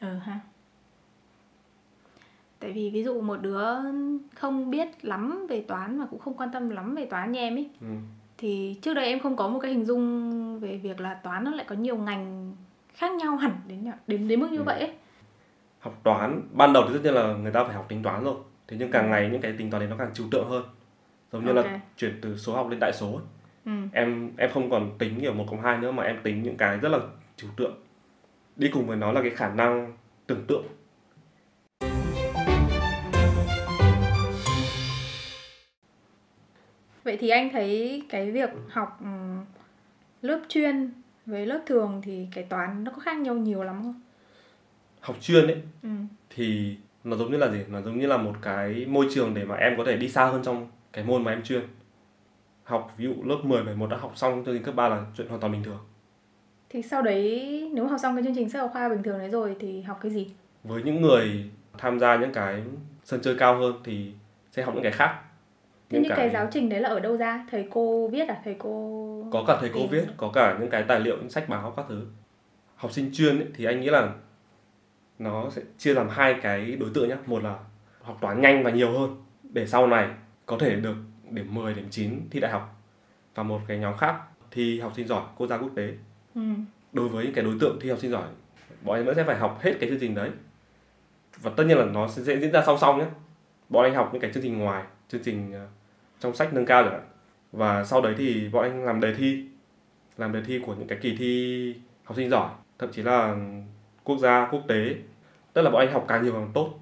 [0.00, 0.40] ừ ha
[2.58, 3.64] tại vì ví dụ một đứa
[4.34, 7.54] không biết lắm về toán và cũng không quan tâm lắm về toán như em
[7.56, 7.86] ấy ừ.
[8.38, 11.50] thì trước đây em không có một cái hình dung về việc là toán nó
[11.50, 12.52] lại có nhiều ngành
[12.94, 14.62] khác nhau hẳn đến đến đến mức như Ừ.
[14.64, 14.92] vậy ấy.
[15.80, 18.34] học toán ban đầu thì tất nhiên là người ta phải học tính toán rồi
[18.68, 20.64] thế nhưng càng ngày những cái tính toán đấy nó càng trừu tượng hơn
[21.32, 21.64] giống như Ok.
[21.64, 23.24] là chuyển từ số học lên đại số ấy.
[23.64, 23.72] Ừ.
[23.92, 26.78] Em em không còn tính kiểu một cộng hai nữa mà em tính những cái
[26.78, 26.98] rất là
[27.36, 27.74] trừu tượng.
[28.56, 29.92] Đi cùng với nó là cái khả năng
[30.26, 30.64] tưởng tượng.
[37.04, 39.06] Vậy thì anh thấy cái việc học ừ,
[40.22, 40.90] lớp chuyên
[41.26, 44.00] với lớp thường thì cái toán nó có khác nhau nhiều lắm không?
[45.00, 45.88] Học chuyên ấy ừ.
[46.30, 47.58] thì nó giống như là gì?
[47.68, 50.24] Nó giống như là một cái môi trường để mà em có thể đi xa
[50.24, 51.62] hơn trong cái môn mà em chuyên
[52.64, 55.28] học ví dụ lớp 10, 11 đã học xong chương trình cấp 3 là chuyện
[55.28, 55.78] hoàn toàn bình thường.
[56.70, 59.30] Thì sau đấy nếu học xong cái chương trình sách giáo khoa bình thường đấy
[59.30, 60.30] rồi thì học cái gì?
[60.64, 62.62] Với những người tham gia những cái
[63.04, 64.12] sân chơi cao hơn thì
[64.52, 65.18] sẽ học những cái khác.
[65.90, 67.46] Thế những cái giáo trình đấy là ở đâu ra?
[67.50, 68.40] Thầy cô viết à?
[68.44, 71.48] Thầy cô có cả thầy cô viết có cả những cái tài liệu những sách
[71.48, 72.06] báo các thứ.
[72.76, 74.12] Học sinh chuyên ấy, thì anh nghĩ là
[75.18, 77.58] nó sẽ chia làm hai cái đối tượng nhé một là
[78.02, 80.08] học toán nhanh và nhiều hơn để sau này
[80.46, 80.94] có thể được
[81.34, 82.82] điểm 10, điểm 9 thi đại học
[83.34, 84.16] và một cái nhóm khác
[84.50, 85.94] thi học sinh giỏi quốc gia quốc tế.
[86.34, 86.40] Ừ.
[86.92, 88.28] Đối với những cái đối tượng thi học sinh giỏi
[88.82, 90.30] bọn anh vẫn sẽ phải học hết cái chương trình đấy.
[91.40, 93.04] Và tất nhiên là nó sẽ diễn ra song song nhé.
[93.68, 95.66] Bọn anh học những cái chương trình ngoài chương trình ờ,
[96.20, 97.02] trong sách nâng cao chẳng hạn.
[97.52, 99.44] Và sau đấy thì bọn anh làm đề thi
[100.16, 103.36] làm đề thi của những cái kỳ thi học sinh giỏi thậm chí là
[104.04, 104.94] quốc gia quốc tế.
[105.52, 106.81] Tức là bọn anh học càng nhiều càng tốt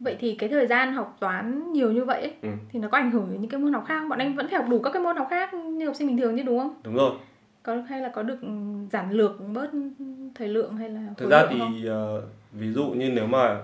[0.00, 2.48] vậy thì cái thời gian học toán nhiều như vậy ấy, Ừ.
[2.72, 4.08] thì nó có ảnh hưởng đến những cái môn học khác không?
[4.08, 6.18] bọn anh vẫn phải học đủ các cái môn học khác như học sinh bình
[6.18, 7.12] thường chứ đúng không đúng rồi
[7.62, 8.38] có hay là có được
[8.92, 9.70] giản lược bớt
[10.34, 11.88] thời lượng hay là thực ra thì không?
[11.88, 13.62] ờ, ví dụ như nếu mà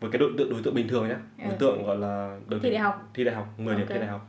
[0.00, 1.44] với cái đối tượng đối tượng bình thường nhé Ừ.
[1.48, 3.08] đối tượng gọi là đối Thi đại học.
[3.14, 3.92] thi đại học 10 điểm Ok.
[3.92, 4.26] thi đại học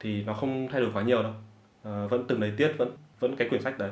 [0.00, 1.32] thì nó không thay đổi quá nhiều đâu
[1.82, 2.90] Ờ, vẫn từng đấy tiết vẫn
[3.20, 3.90] vẫn cái quyển sách đấy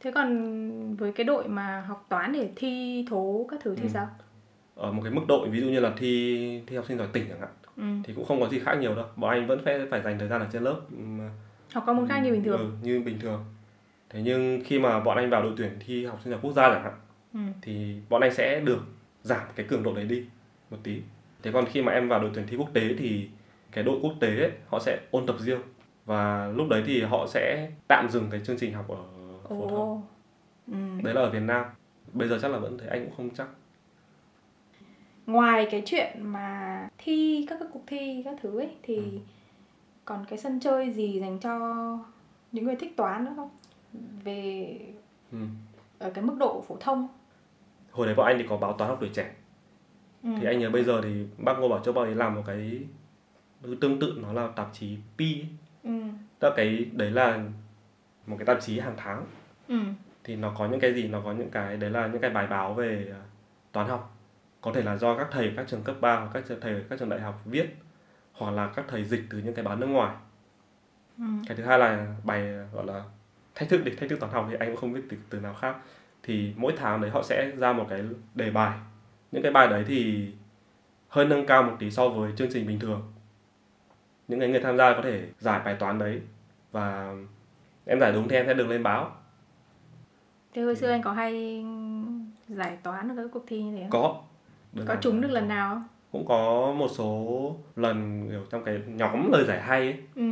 [0.00, 3.88] thế còn với cái đội mà học toán để thi thố các thứ thì Ừ.
[3.88, 4.08] sao
[4.76, 7.24] ở một cái mức độ ví dụ như là thi thi học sinh giỏi tỉnh
[7.28, 7.82] chẳng hạn ừ.
[8.04, 9.06] thì cũng không có gì khác nhiều đâu.
[9.16, 11.20] Bọn anh vẫn phải phải dành thời gian ở trên lớp ừm,
[11.72, 12.58] học các môn khác như bình thường.
[12.58, 13.44] Ừ, như bình thường.
[14.10, 16.68] Thế nhưng khi mà bọn anh vào đội tuyển thi học sinh giỏi quốc gia
[16.68, 16.94] chẳng hạn
[17.34, 17.40] ừ.
[17.62, 18.80] thì bọn anh sẽ được
[19.22, 20.24] giảm cái cường độ đấy đi
[20.70, 21.00] một tí.
[21.42, 23.28] Thế còn khi mà em vào đội tuyển thi quốc tế thì
[23.72, 25.60] cái đội quốc tế ấy, họ sẽ ôn tập riêng.
[26.04, 28.96] Và lúc đấy thì họ sẽ tạm dừng cái chương trình học ở
[29.48, 30.02] phổ thông.
[30.66, 31.02] Ừ.
[31.02, 31.66] đấy là ở Việt Nam.
[32.12, 33.48] Bây giờ chắc là vẫn thế anh cũng không chắc
[35.26, 39.18] ngoài cái chuyện mà thi các cái cuộc thi các thứ ấy thì Ừ.
[40.04, 41.58] còn cái sân chơi gì dành cho
[42.52, 43.50] những người thích toán nữa không
[44.24, 44.78] về
[45.32, 45.38] ừ.
[45.98, 47.08] ở cái mức độ phổ thông
[47.90, 49.34] hồi đấy bọn anh thì có báo toán học tuổi trẻ
[50.22, 50.28] ừ.
[50.40, 52.80] thì anh nhớ bây giờ thì bác Ngô Bảo Châu bao ấy làm một cái
[53.80, 55.44] tương tự nó là tạp chí Pi
[55.84, 55.90] ừ.
[56.38, 57.44] tức cái đấy là
[58.26, 59.24] một cái tạp chí hàng tháng
[59.68, 59.78] ừ.
[60.24, 62.46] thì nó có những cái gì nó có những cái đấy là những cái bài
[62.46, 63.20] báo về à,
[63.72, 64.15] toán học
[64.60, 67.08] có thể là do các thầy các trường cấp 3 hoặc các thầy các trường
[67.08, 67.76] đại học viết
[68.32, 70.16] hoặc là các thầy dịch từ những cái báo nước ngoài.
[71.18, 71.24] Ừ.
[71.48, 72.42] cái thứ hai là bài
[72.72, 73.04] gọi là
[73.54, 75.54] thách thức để thách thức toán học thì anh cũng không biết từ từ nào
[75.54, 75.76] khác.
[76.22, 78.78] Thì mỗi tháng đấy họ sẽ ra một cái đề bài.
[79.32, 80.28] Những cái bài đấy thì
[81.08, 83.12] hơi nâng cao một tí so với chương trình bình thường.
[84.28, 86.20] Những cái người tham gia có thể giải bài toán đấy
[86.72, 87.14] và
[87.84, 89.10] em giải đúng thì em sẽ được lên báo.
[90.54, 91.64] Thế hồi xưa anh có hay
[92.48, 93.90] giải toán ở các cuộc thi như thế không?
[93.90, 94.22] có
[94.76, 95.84] Có giản trúng được lần nào không?
[96.12, 99.96] cũng có một số lần kiểu trong cái nhóm lời giải hay ấy.
[100.14, 100.22] Ừ.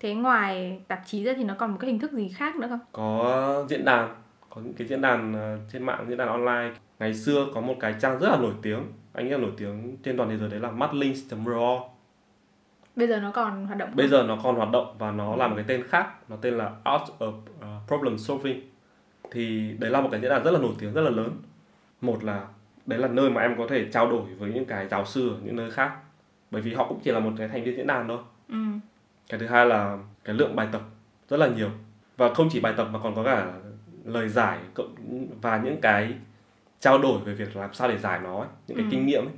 [0.00, 2.66] thế ngoài tạp chí ra thì nó còn một cái hình thức gì khác nữa
[2.68, 2.80] không?
[2.92, 4.14] Có diễn đàn.
[4.50, 6.74] Có những cái diễn đàn ờ, trên mạng diễn đàn online.
[6.98, 8.80] Ngày xưa có một cái trang rất là nổi tiếng.
[9.12, 11.80] Anh nghĩ là nổi tiếng trên toàn thế giới đấy là matlinks.ro
[12.96, 15.48] bây giờ nó còn hoạt động bây giờ nó còn hoạt động và nó là
[15.48, 16.30] một cái tên khác.
[16.30, 18.60] Nó tên là Art of uh, Problem Solving.
[19.30, 21.30] Thì đấy là một cái diễn đàn rất là nổi tiếng rất là lớn.
[22.00, 22.46] Một là
[22.88, 25.36] đấy là nơi mà em có thể trao đổi với những cái giáo sư ở
[25.44, 25.92] những nơi khác
[26.50, 28.54] bởi vì họ cũng chỉ là một cái thành viên diễn đàn thôi ừ.
[29.28, 30.82] cái thứ hai là cái lượng bài tập
[31.28, 31.70] rất là nhiều
[32.16, 33.52] và không chỉ bài tập mà còn có cả
[34.04, 34.58] lời giải
[35.42, 36.14] và những cái
[36.80, 38.90] trao đổi về việc làm sao để giải nó ấy, những cái Ừ.
[38.90, 39.34] kinh nghiệm ấy.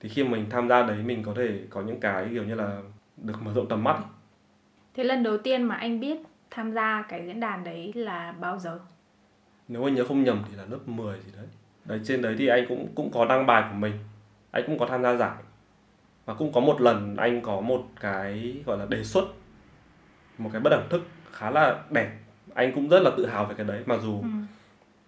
[0.00, 2.82] thì khi mình tham gia đấy mình có thể có những cái kiểu như là
[3.16, 4.04] được mở rộng tầm mắt ấy.
[4.94, 6.16] thế lần đầu tiên mà anh biết
[6.50, 8.78] tham gia cái diễn đàn đấy là bao giờ
[9.68, 11.46] nếu anh nhớ không nhầm thì là lớp 10 gì đấy
[11.84, 13.92] đấy trên đấy thì anh cũng cũng có đăng bài của mình.
[14.50, 15.36] Anh cũng có tham gia giải.
[16.24, 19.24] Và cũng có một lần anh có một cái gọi là đề xuất.
[20.38, 22.10] Một cái bất đẳng thức khá là đẹp.
[22.54, 24.28] Anh cũng rất là tự hào về cái đấy mặc dù ừ.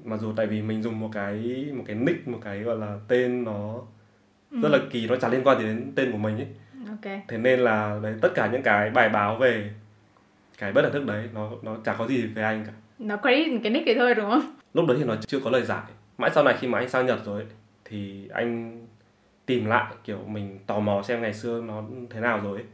[0.04, 2.98] mặc dù tại vì mình dùng một cái một cái nick một cái gọi là
[3.08, 3.80] tên nó
[4.50, 4.58] Ừ.
[4.62, 6.46] rất là kỳ nó chẳng liên quan gì đến tên của mình ấy.
[6.88, 7.12] Ok.
[7.28, 9.70] Thế nên là đấy tất cả những cái bài báo về
[10.58, 12.72] cái bất đẳng thức đấy nó nó chẳng có gì về anh cả.
[12.98, 14.54] Nó credit cái nick đấy thôi đúng không?
[14.74, 15.82] Lúc đấy thì nó chưa có lời giải
[16.18, 17.50] mãi sau này khi mà anh sang nhật rồi ấy,
[17.84, 18.80] thì anh
[19.46, 22.66] tìm lại kiểu mình tò mò xem ngày xưa nó thế nào rồi ấy.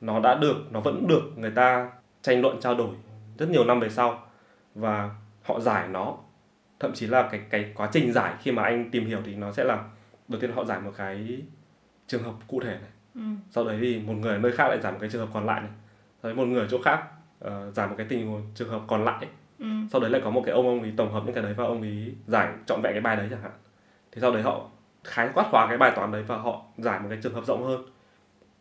[0.00, 1.90] nó đã được nó vẫn được người ta
[2.22, 2.94] tranh luận trao đổi
[3.38, 4.22] rất nhiều năm về sau
[4.74, 5.10] và
[5.42, 6.16] họ giải nó
[6.80, 9.52] thậm chí là cái cái quá trình giải khi mà anh tìm hiểu thì nó
[9.52, 9.84] sẽ là
[10.28, 11.42] đầu tiên họ giải một cái
[12.06, 13.20] trường hợp cụ thể này ừ.
[13.50, 15.46] sau đấy thì một người ở nơi khác lại giải một cái trường hợp còn
[15.46, 15.70] lại này
[16.22, 17.04] sau đấy một người ở chỗ khác
[17.38, 19.30] ờ, giải một cái tình huống trường hợp còn lại ấy
[19.64, 19.68] Ừ.
[19.92, 21.64] sau đấy lại có một cái ông ông ấy tổng hợp những cái đấy và
[21.64, 23.52] ông ấy giải trọn vẹn cái bài đấy chẳng hạn.
[24.12, 24.68] Thì sau đấy họ
[25.04, 27.64] khái quát hóa cái bài toán đấy và họ giải một cái trường hợp rộng
[27.64, 27.82] hơn.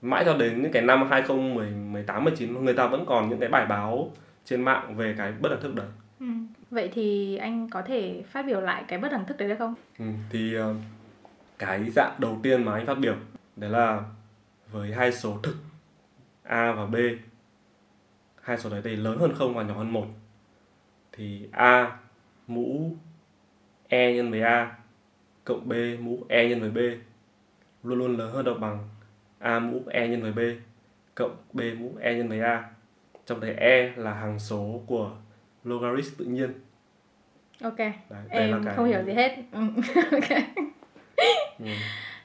[0.02, 3.66] Mãi cho đến những cái năm 2018 19 người ta vẫn còn những cái bài
[3.66, 4.12] báo
[4.46, 5.88] trên mạng về cái bất đẳng thức đấy.
[6.20, 6.26] Ừ.
[6.72, 9.76] vậy thì anh có thể phát biểu lại cái bất đẳng thức đấy được không?
[10.00, 10.76] Ừ, thì ờ,
[11.60, 13.16] cái dạng đầu tiên mà anh phát biểu
[13.56, 14.04] đấy là
[14.72, 15.56] với hai số thực
[16.44, 16.96] A và B.
[18.42, 20.06] Hai số đấy thì lớn hơn không và nhỏ hơn một
[21.18, 21.98] thì A
[22.48, 22.92] mũ
[23.88, 24.76] E nhân với A
[25.44, 26.78] cộng B mũ E nhân với B
[27.84, 28.80] luôn luôn lớn hơn hoặc bằng
[29.40, 30.60] A mũ E nhân với B
[31.16, 32.70] cộng B mũ E nhân với A
[33.26, 35.12] trong đấy E là hằng số của
[35.64, 36.54] logarit tự nhiên
[37.62, 37.94] ok đấy,
[38.30, 39.60] em là cái không hiểu gì hết ừ.
[40.12, 40.30] ok
[41.60, 41.66] ừ.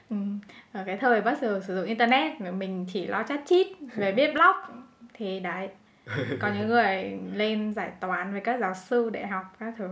[0.09, 0.15] ừ.
[0.71, 4.33] ở cái thời bắt đầu sử dụng internet mình chỉ lo chat chít về viết
[4.33, 4.55] blog
[5.13, 5.69] thì đấy
[6.39, 9.87] có những người lên giải toán với các giáo sư đại học các thứ.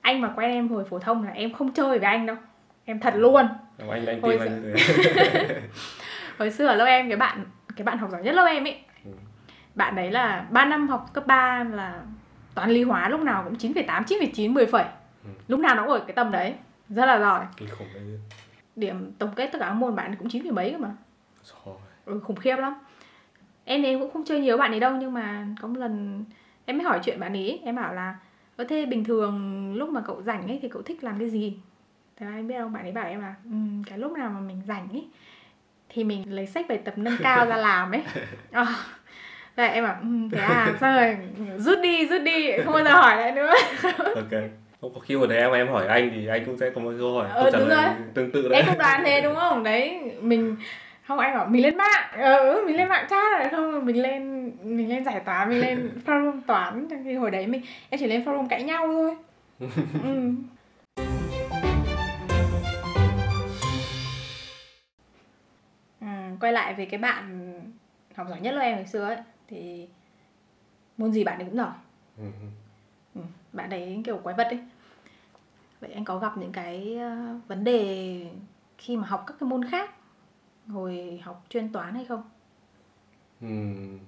[0.00, 2.36] Anh mà quen em hồi phổ thông là em không chơi với anh đâu.
[2.84, 3.48] Em thật luôn.
[3.78, 4.74] Đâu, anh anh anh.
[5.14, 5.60] thế
[6.38, 7.44] hồi xưa ở lớp em cái bạn
[7.76, 8.80] cái bạn học giỏi nhất lớp em ấy.
[9.04, 9.10] Ừ.
[9.74, 12.00] bạn đấy là 3 năm học cấp 3 là
[12.54, 14.84] toán lý hóa lúc nào cũng 9,8, 9,9, 10 phẩy
[15.24, 15.30] Ừ.
[15.48, 16.54] lúc nào nó cũng ở cái tầm đấy.
[16.88, 17.44] Rất là giỏi.
[18.76, 20.88] Điểm tổng kết tất cả các môn bạn cũng 9 mấy cơ mà.
[22.04, 22.74] Ừ, khủng khiếp lắm
[23.64, 26.24] em thì em cũng không chơi nhiều bạn ấy đâu nhưng mà có một lần
[26.64, 28.14] em mới hỏi chuyện bạn ấy em bảo là
[28.56, 31.56] Ơ thế bình thường lúc mà cậu rảnh ấy thì cậu thích làm cái gì?
[32.16, 34.62] Thế anh biết không bạn ấy bảo em là "Ừm, cái lúc nào mà mình
[34.66, 35.08] rảnh ấy
[35.88, 38.02] thì mình lấy sách bài tập nâng cao ra làm ấy.
[38.52, 38.66] À,
[39.56, 41.16] Thế em bảo "Ừm, thế à sao rồi?
[41.58, 43.52] Rút đi rút đi không bao giờ hỏi lại nữa.
[44.14, 44.40] Ok.
[44.80, 46.92] Không có khi hồi đấy em em hỏi anh thì anh cũng sẽ có một
[46.98, 48.58] câu hỏi Ờ, câu trả lời tương tự đấy.
[48.60, 49.62] em không đoán thế đúng không?
[49.64, 50.56] Đấy mình
[51.10, 52.10] không anh bảo mình lên mạng.
[52.12, 53.48] Ừ, mình lên mạng chat rồi.
[53.50, 56.86] Không mình lên mình lên giải toán mình lên forum toán.
[56.90, 59.16] Trong khi hồi đấy mình em chỉ lên forum cãi nhau thôi.
[60.02, 60.32] Ừ.
[66.00, 66.06] Ừ,
[66.40, 67.52] quay lại về cái bạn
[68.14, 69.16] học giỏi nhất lớp em ngày xưa ấy
[69.48, 69.88] thì
[70.96, 71.72] môn gì bạn ấy cũng giỏi.
[72.18, 72.24] Ừ,
[73.14, 73.20] ừ.
[73.52, 74.58] Bạn ấy kiểu quái vật ấy.
[75.80, 77.16] Vậy anh có gặp những cái ờ,
[77.48, 78.20] vấn đề
[78.78, 79.90] khi mà học các cái môn khác
[80.70, 82.22] hồi học chuyên toán hay không?
[83.40, 83.98] Ừm.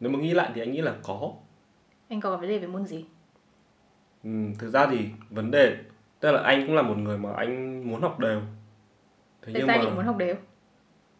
[0.00, 1.32] nếu mà nghĩ lại thì anh nghĩ là có.
[2.08, 3.04] Anh có vấn đề về môn gì?
[4.24, 5.76] Ừm, thực ra thì vấn đề
[6.20, 8.40] tức là anh cũng là một người mà anh muốn học đều.
[9.42, 10.34] Thế tại nhưng mà muốn học đều?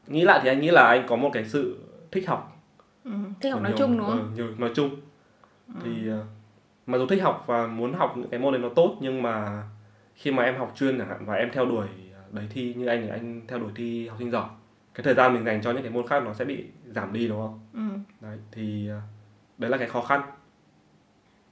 [0.06, 1.78] Nghĩ lại thì anh nghĩ là anh có một cái sự
[2.10, 2.56] thích học.
[3.04, 4.90] Ừ, thích học nói nhiều- chung đúng ờ, không nhiều nói chung.
[5.84, 6.24] Thì ờ,
[6.86, 9.62] mặc dù thích học và muốn học những cái môn đấy nó tốt nhưng mà
[10.14, 12.86] khi mà em học chuyên chẳng hạn và em theo đuổi ờ, đấy thi như
[12.86, 14.48] anh thì anh theo đuổi thi học sinh giỏi
[14.94, 17.28] cái thời gian mình dành cho những cái môn khác nó sẽ bị giảm đi
[17.28, 17.98] đúng không ừ.
[18.20, 19.00] đấy thì ờ,
[19.58, 20.22] đấy là cái khó khăn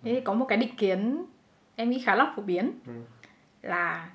[0.02, 1.24] thế thì có một cái định kiến
[1.76, 2.92] em nghĩ khá là phổ biến Ừ.
[3.62, 4.10] là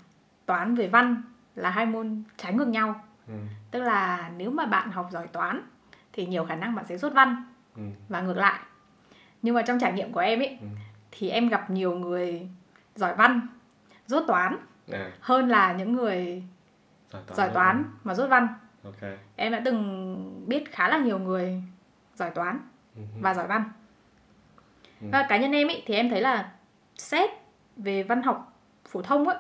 [0.45, 1.21] toán với văn
[1.55, 3.33] là hai môn trái ngược nhau ừ.
[3.71, 5.61] tức là nếu mà bạn học giỏi toán
[6.13, 7.43] thì nhiều khả năng bạn sẽ dốt văn
[7.75, 7.81] Ừ.
[8.09, 8.59] và ngược lại
[9.41, 10.67] nhưng mà trong trải nghiệm của em ấy Ừ.
[11.11, 12.49] thì em gặp nhiều người
[12.95, 13.47] giỏi văn
[14.07, 14.57] dốt toán
[14.91, 16.43] À, hơn là những người
[17.11, 18.47] giỏi toán giỏi toán mà dốt văn.
[18.83, 19.01] Ok.
[19.35, 21.63] Em đã từng biết khá là nhiều người
[22.15, 22.59] giỏi toán
[22.95, 23.01] Ừ.
[23.21, 23.63] và giỏi văn.
[25.01, 25.07] Ừ.
[25.11, 26.51] và cá nhân em ý, thì em thấy là
[26.95, 27.29] xét
[27.77, 28.53] về văn học
[28.89, 29.37] phổ thông ấy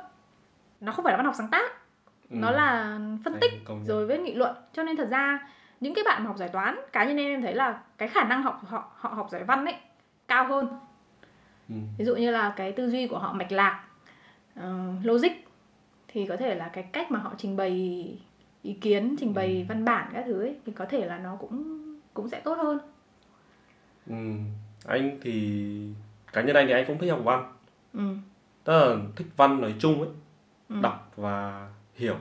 [0.81, 1.71] nó không phải là văn học sáng tác.
[2.29, 2.35] Ừ.
[2.39, 3.51] nó là phân tích
[3.85, 4.55] rồi với nghị luận.
[4.73, 5.47] Cho nên thật ra
[5.79, 8.23] những cái bạn mà học giỏi toán cá nhân em em thấy là cái khả
[8.23, 9.75] năng học họ họ học giỏi văn ấy
[10.27, 10.67] cao hơn.
[11.69, 11.75] Ừ.
[11.97, 13.83] ví dụ như là cái tư duy của họ mạch lạc
[14.55, 15.29] ờ, logic
[16.07, 17.71] thì có thể là cái cách mà họ trình bày
[18.63, 21.77] ý kiến trình bày văn bản các thứ ấy thì có thể là nó cũng
[22.13, 22.77] cũng sẽ tốt hơn
[24.07, 24.15] Ừ.
[24.85, 25.87] anh thì
[26.33, 27.53] cá nhân anh thì anh cũng thích học văn
[27.93, 28.01] ừ.
[28.63, 30.09] tức là thích văn nói chung ấy
[30.69, 30.75] Ừ.
[30.81, 32.15] đọc và hiểu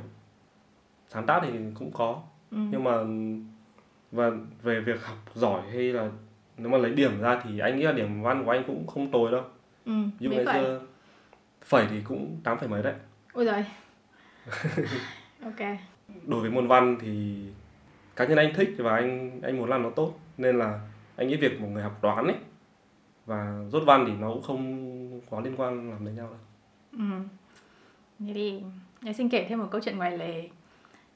[1.08, 2.58] sáng tác thì cũng có Ừ.
[2.70, 2.92] nhưng mà
[4.12, 4.30] và
[4.62, 6.10] về việc học giỏi hay là
[6.56, 9.10] nếu mà lấy điểm ra thì anh nghĩ là điểm văn của anh cũng không
[9.10, 9.42] tồi đâu
[9.84, 9.92] Ừ.
[10.20, 10.80] dụ ngày xưa
[11.64, 12.94] phẩy thì cũng tám phẩy mấy đấy
[13.32, 13.64] ôi giời
[15.44, 15.78] ok
[16.26, 17.44] đối với môn văn thì
[18.16, 20.80] cá nhân anh thích và anh anh muốn làm nó tốt nên là
[21.16, 22.36] anh nghĩ việc một người học toán ấy
[23.26, 26.38] và rốt văn thì nó cũng không có liên quan làm đến nhau đâu
[26.92, 27.04] Ừ.
[28.26, 28.62] Thế thì
[29.04, 30.48] em xin kể thêm một câu chuyện ngoài lề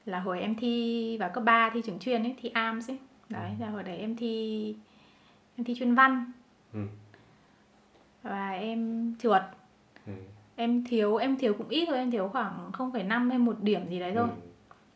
[0.05, 2.97] là hồi em thi vào cấp 3 thi trường chuyên ấy, thi AMS ấy.
[3.29, 4.75] Đấy, là hồi đấy em thi
[5.55, 6.31] em thi chuyên văn
[6.73, 6.79] ừ.
[8.23, 9.41] và em trượt.
[10.07, 10.13] Ừ.
[10.55, 13.99] Em thiếu em thiếu cũng ít thôi, em thiếu khoảng 0,5 hay một điểm gì
[13.99, 14.27] đấy thôi.
[14.29, 14.35] Ừ.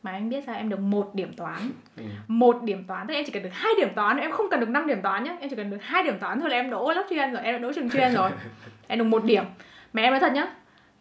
[0.04, 1.58] Mà em biết sao em được một điểm toán.
[1.98, 2.04] Ừ.
[2.28, 4.70] Một điểm toán, là em chỉ cần được hai điểm toán, em không cần được
[4.70, 5.38] 5 điểm toán nhá.
[5.40, 7.54] Em chỉ cần được hai điểm toán thôi là em đỗ lớp chuyên rồi, em
[7.54, 8.32] đã đỗ trường chuyên rồi.
[8.88, 9.44] em được một điểm.
[9.94, 10.48] Mà em nói thật nhá,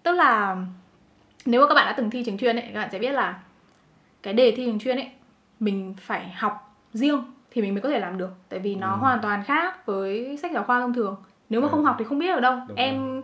[0.03, 0.57] tức là
[1.47, 3.39] nếu mà các bạn đã từng thi trường chuyên ấy các bạn sẽ biết là
[4.23, 5.11] cái đề thi trường chuyên ấy
[5.61, 8.97] mình phải học riêng thì mình mới có thể làm được tại vì nó Ừ.
[8.97, 11.17] hoàn toàn khác với sách giáo khoa thông thường
[11.51, 11.71] nếu mà Ừ.
[11.71, 13.23] không học thì không biết ở đâu Đúng em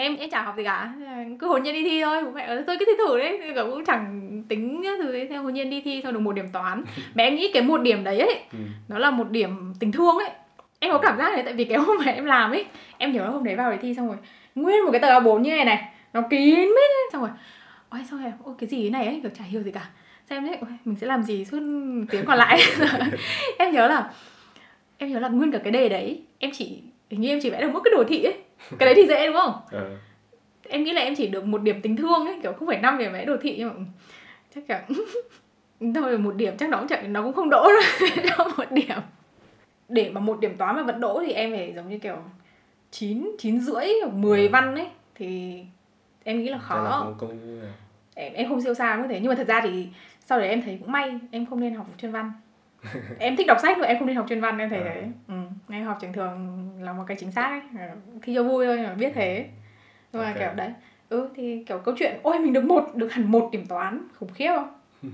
[0.00, 0.92] em em chả học gì cả.
[1.38, 2.24] Cứ hồn nhiên đi thi thôi.
[2.24, 3.38] Bố mẹ ơi, tôi cứ thi thử đấy.
[3.42, 4.82] Thì cũng chẳng tính
[5.12, 5.26] đấy.
[5.30, 6.84] Theo hồn nhiên đi thi xong được một điểm toán.
[7.14, 8.58] Mà em nghĩ cái một điểm đấy ấy Ừ.
[8.88, 10.30] nó là một điểm tình thương ấy.
[10.80, 12.64] Em có cảm giác đấy tại vì cái hôm mà em làm ấy
[12.98, 14.16] em nhớ hôm đấy vào để thi xong rồi
[14.54, 15.82] nguyên một cái tờ A4 như này này
[16.12, 17.08] nó kín mít ấy.
[17.12, 17.30] xong rồi
[17.88, 18.32] ôi sao em?
[18.44, 19.18] Ôi cái gì thế này ấy?
[19.22, 19.88] Kiểu chả hiểu gì cả.
[20.30, 21.58] Xem đấy ôi, mình sẽ làm gì suốt
[22.10, 22.58] tiếng còn lại?
[23.58, 24.10] Em nhớ là
[24.98, 27.60] em nhớ là nguyên cả cái đề đấy em chỉ hình như em chỉ vẽ
[27.60, 28.34] được mỗi cái đồ thị ấy
[28.78, 29.52] cái đấy thì dễ đúng không?
[29.70, 29.90] Ờ.
[30.68, 32.98] em nghĩ là em chỉ được một điểm tình thương ấy kiểu không phải năm
[32.98, 33.74] điểm vẽ đồ thị nhưng mà
[34.54, 34.96] chắc kiểu
[35.94, 38.98] thôi một điểm chắc nó cũng chẳng nó cũng không đỗ đâu cho một điểm.
[39.88, 42.16] Để mà một điểm toán mà vẫn đỗ thì em phải giống như kiểu
[42.90, 45.62] chín chín rưỡi hoặc 10 văn ấy thì
[46.24, 47.60] em nghĩ là Chắc là khó không, không
[48.14, 49.86] em em không siêu sao như thế nhưng mà thật ra thì
[50.26, 52.32] sau đấy em thấy cũng may em không nên học chuyên văn
[53.18, 54.84] em thích đọc sách mà em không nên học chuyên văn em thấy À.
[54.94, 55.34] thế ừ.
[55.70, 58.78] em học trường thường là một cái chính xác ấy Ờ, thi cho vui thôi
[58.78, 59.48] mà biết thế
[60.12, 60.38] nhưng mà Ok.
[60.38, 60.72] kiểu đấy
[61.08, 64.32] ừ thì kiểu câu chuyện ôi mình được một được hẳn một điểm toán khủng
[64.34, 64.74] khiếp không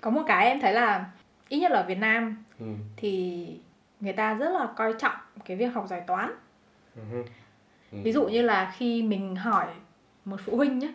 [0.00, 1.10] có một cái em thấy là
[1.48, 2.66] ít nhất là ở Việt Nam ừ.
[2.96, 3.46] thì
[4.00, 6.30] người ta rất là coi trọng cái việc học giỏi toán
[7.12, 7.24] Ừ.
[7.92, 7.98] Ừ.
[8.02, 9.66] ví dụ như là khi mình hỏi
[10.24, 10.92] một phụ huynh nhé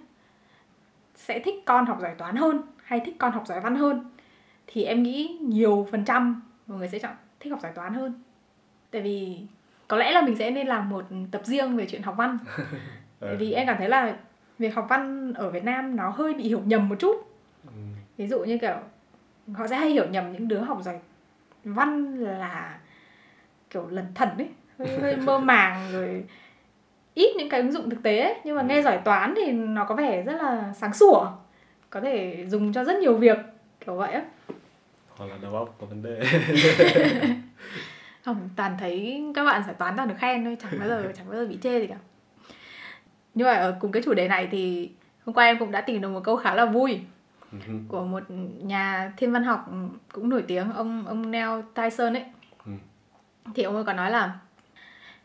[1.24, 4.06] sẽ thích con học giỏi toán hơn hay thích con học giỏi văn hơn
[4.68, 8.14] thì em nghĩ nhiều phần trăm mọi người sẽ chọn thích học giỏi toán hơn
[8.92, 9.38] tại vì
[9.88, 12.38] có lẽ là mình sẽ nên làm một tập riêng về chuyện học văn
[13.20, 13.36] tại Ờ.
[13.40, 14.16] vì em cảm thấy là
[14.60, 17.30] việc học văn ở Việt Nam nó hơi bị hiểu nhầm một chút
[17.66, 17.72] Ừ.
[18.18, 18.76] ví dụ như kiểu
[19.54, 21.00] họ sẽ hay hiểu nhầm những đứa học giỏi
[21.64, 22.80] văn là
[23.70, 26.24] kiểu lần thần ấy hơi, hơi mơ màng rồi
[27.14, 28.36] ít những cái ứng dụng thực tế ấy.
[28.44, 31.28] nhưng mà nghe giỏi toán thì nó có vẻ rất là sáng sủa
[31.90, 33.38] có thể dùng cho rất nhiều việc
[33.86, 34.22] kiểu vậy á
[35.18, 36.20] hoặc là đầu óc có vấn đề
[38.26, 41.30] không toàn thấy các bạn giỏi toán toàn được khen thôi chẳng bao giờ chẳng
[41.30, 41.96] bao giờ bị chê gì cả
[43.34, 44.92] nhưng mà ở cùng cái chủ đề này thì
[45.26, 47.00] hôm qua em cũng đã tìm được một câu khá là vui
[47.68, 47.74] Ừ.
[47.88, 48.24] của một
[48.64, 49.66] nhà thiên văn học
[50.12, 52.26] cũng nổi tiếng ông ông Neil Tyson ấy
[52.66, 52.72] Ừ.
[53.56, 54.34] thì ông ấy có nói là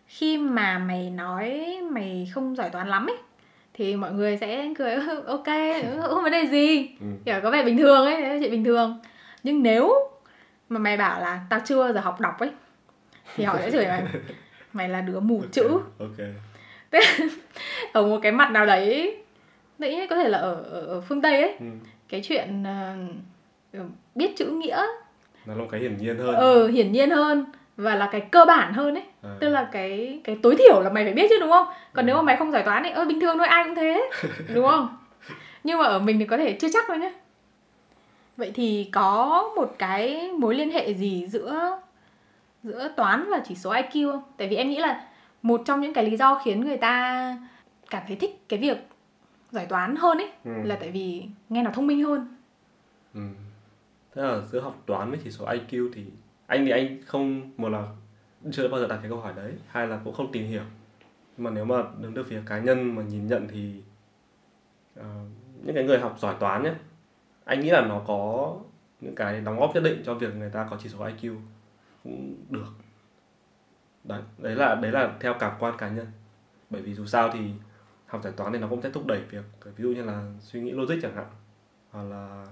[0.09, 3.17] khi mà mày nói mày không giỏi toán lắm ấy
[3.75, 5.47] thì mọi người sẽ cười "Ừ, ok
[5.83, 6.89] ừ, không vấn đề gì.
[7.01, 7.07] Ừ.
[7.25, 9.01] kiểu có vẻ bình thường ấy thế chuyện bình thường.
[9.43, 9.95] Nhưng nếu
[10.69, 12.51] mà mày bảo là tao chưa giờ học đọc ấy
[13.37, 14.05] thì họ sẽ chửi mày.
[14.73, 15.69] Mày là đứa mù chữ.
[15.99, 16.17] ok.
[17.93, 19.17] Ở một cái mặt nào đấy
[19.79, 21.67] nghĩ có thể là ở, ở, phương tây ấy ừ.
[22.09, 22.95] cái chuyện ờ,
[24.15, 24.83] biết chữ nghĩa
[25.47, 26.35] nó là một cái hiển nhiên hơn.
[26.35, 27.45] Ờ hiển nhiên hơn
[27.79, 29.05] và là cái cơ bản hơn ấy.
[29.23, 29.37] Ờ.
[29.41, 31.67] tức là cái cái tối thiểu là mày phải biết chứ đúng không?
[31.93, 34.11] Còn nếu mà mày không giỏi toán thì ơ bình thường thôi ai cũng thế
[34.55, 34.97] đúng không?
[35.65, 37.13] Nhưng mà ở mình thì có thể chưa chắc thôi nhé
[38.37, 41.79] vậy thì có một cái mối liên hệ gì giữa
[42.63, 44.23] giữa toán và chỉ số IQ không?
[44.37, 45.05] Tại vì em nghĩ là
[45.43, 47.37] một trong những cái lý do khiến người ta
[47.91, 48.77] cảm thấy thích cái việc
[49.51, 50.51] giỏi toán hơn ấy Ừ.
[50.65, 52.37] là tại vì nghe nó thông minh hơn.
[53.15, 53.21] Ừ.
[54.15, 56.03] Thế là giữa học toán với chỉ số IQ thì
[56.49, 57.87] anh thì anh không một là
[58.53, 60.63] chưa bao giờ đặt cái câu hỏi đấy, hai là cũng không tìm hiểu.
[61.37, 63.83] Mà nếu mà đứng từ phía cá nhân mà nhìn nhận thì
[65.01, 65.05] uh,
[65.63, 66.75] những cái người học giỏi toán nhé,
[67.45, 68.55] anh nghĩ là nó có
[69.01, 71.37] những cái đóng góp nhất định cho việc người ta có chỉ số IQ
[72.05, 72.69] cũng được.
[74.05, 76.07] Đấy, đấy là đấy là theo cảm quan cá nhân.
[76.71, 77.41] Bởi vì dù sao thì
[78.07, 80.61] học giải toán thì nó cũng sẽ thúc đẩy việc ví dụ như là suy
[80.61, 81.27] nghĩ logic chẳng hạn
[81.91, 82.47] hoặc là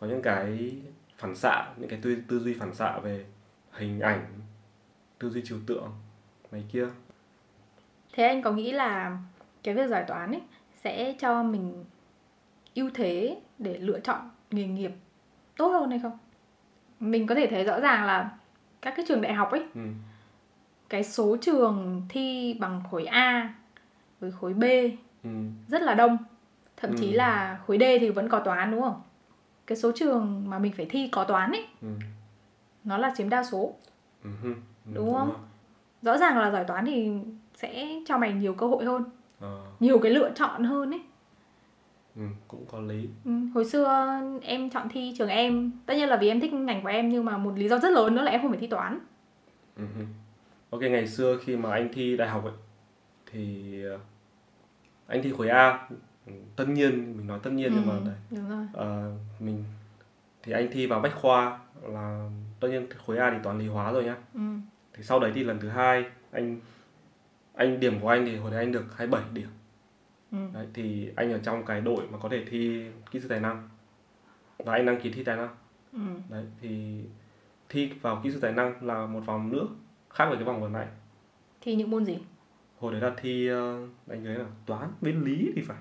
[0.00, 0.76] có những cái
[1.22, 3.24] phản xạ những cái tư, tư duy phản xạ về
[3.72, 4.26] hình ảnh
[5.18, 5.90] tư duy trừu tượng
[6.52, 6.86] này kia
[8.12, 9.18] thế anh có nghĩ là
[9.62, 10.42] cái việc giỏi toán ấy
[10.84, 11.84] sẽ cho mình
[12.74, 14.92] ưu thế để lựa chọn nghề nghiệp
[15.56, 16.18] tốt hơn hay không
[17.00, 18.30] mình có thể thấy rõ ràng là
[18.82, 19.80] các cái trường đại học ấy ừ.
[20.88, 23.54] cái số trường thi bằng khối A
[24.20, 24.64] với khối B
[25.24, 25.30] Ừ.
[25.68, 26.16] rất là đông
[26.76, 27.16] thậm chí Ừ.
[27.16, 29.02] là khối D thì vẫn có toán đúng không
[29.66, 31.88] cái số trường mà mình phải thi có toán ấy Ừ.
[32.84, 33.74] nó là chiếm đa số
[34.24, 34.30] Ừ.
[34.44, 34.52] Ừ,
[34.94, 35.34] Đúng không?
[36.02, 37.10] rõ ràng là giỏi toán thì
[37.54, 39.04] sẽ cho mày nhiều cơ hội hơn
[39.40, 41.00] Ờ, nhiều cái lựa chọn hơn ấy
[42.16, 46.16] ừ, cũng có lý ừ, hồi xưa em chọn thi trường em tất nhiên là
[46.16, 48.30] vì em thích ngành của em nhưng mà một lý do rất lớn nữa là
[48.30, 48.98] em không phải thi toán
[49.76, 49.84] ừ.
[50.70, 52.52] ok ngày xưa khi mà anh thi đại học ấy
[53.32, 53.74] thì
[55.06, 55.88] anh thi khối A
[56.56, 58.66] tất nhiên mình nói tất nhiên nhưng mà Ừ, đấy đúng rồi.
[58.72, 59.64] Ờ, mình
[60.42, 63.92] thì anh thi vào bách khoa là tất nhiên khối A thì toán lý hóa
[63.92, 64.16] rồi nhá.
[64.34, 64.40] Ừ.
[64.92, 66.60] thì sau đấy thì lần thứ hai anh
[67.54, 69.48] anh điểm của anh thì hồi đấy anh được 27 điểm.
[70.32, 70.38] Ừ.
[70.54, 73.68] đấy, thì anh ở trong cái đội mà có thể thi kỹ sư tài năng.
[74.58, 75.56] Và anh đăng ký thi tài năng.
[75.92, 75.98] Ừ.
[76.28, 77.00] đấy thì
[77.68, 79.66] thi vào kỹ sư tài năng là một vòng nữa
[80.10, 80.86] khác với cái vòng vừa nãy
[81.60, 82.18] thi những môn gì?
[82.78, 85.76] Hồi đấy là thi ờ, anh nhớ là toán với lý thì phải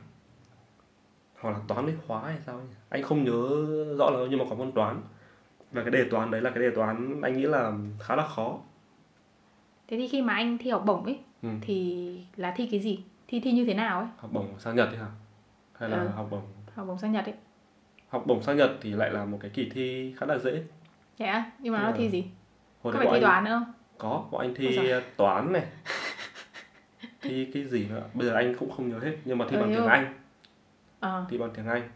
[1.42, 2.66] hoặc là toán với hóa hay sao ấy.
[2.90, 3.50] Anh không nhớ
[3.98, 5.02] rõ là nhưng mà có môn toán.
[5.72, 8.60] Và cái đề toán đấy là cái đề toán anh nghĩ là khá là khó.
[9.88, 11.50] Thế thì khi mà anh thi học bổng ấy Ừ.
[11.62, 13.04] thì là thi cái gì?
[13.28, 14.08] Thi thi như thế nào ấy?
[14.18, 15.08] Học bổng sang Nhật ấy hả?
[15.80, 16.08] Hay là Ừ.
[16.08, 16.42] học bổng?
[16.76, 17.34] Học bổng sang nhật ấy.
[18.10, 20.64] Học bổng sang Nhật thì lại là một cái kỳ thi khá là dễ.
[21.18, 21.52] Thế á?
[21.60, 21.94] Nhưng mà nó Ừ.
[21.98, 22.26] thi gì?
[22.84, 23.74] hồi có phải thi anh toán nữa không?
[23.98, 24.80] Có bọn anh thi
[25.18, 25.64] toán này.
[27.22, 28.04] Thi cái gì nữa?
[28.14, 30.14] Bây giờ anh cũng không nhớ hết nhưng mà thi Ừ, bằng tiếng mà- Anh
[31.02, 31.26] ờ.
[31.30, 31.90] Thi bằng tiếng Anh.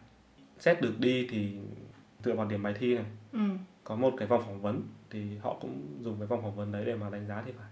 [0.59, 1.57] Xét được đi thì
[2.23, 3.05] dựa vào điểm bài thi này.
[3.31, 3.39] Ừ.
[3.83, 6.83] có một cái vòng phỏng vấn thì họ cũng dùng cái vòng phỏng vấn đấy
[6.85, 7.67] để mà đánh giá thì phải.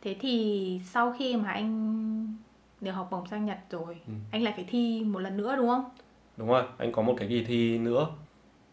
[0.00, 2.36] Thế thì sau khi mà anh
[2.80, 4.12] được học bổng sang nhật rồi Ừ.
[4.30, 5.84] anh lại phải thi một lần nữa đúng không?
[6.36, 8.06] Đúng rồi anh có một cái kỳ thi nữa.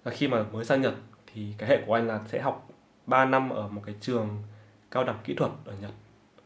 [0.05, 0.93] Là khi mà mới sang Nhật
[1.33, 2.69] thì cái hệ của anh là sẽ học
[3.05, 4.29] 3 năm ở một cái trường
[4.91, 5.91] cao đẳng kỹ thuật ở Nhật.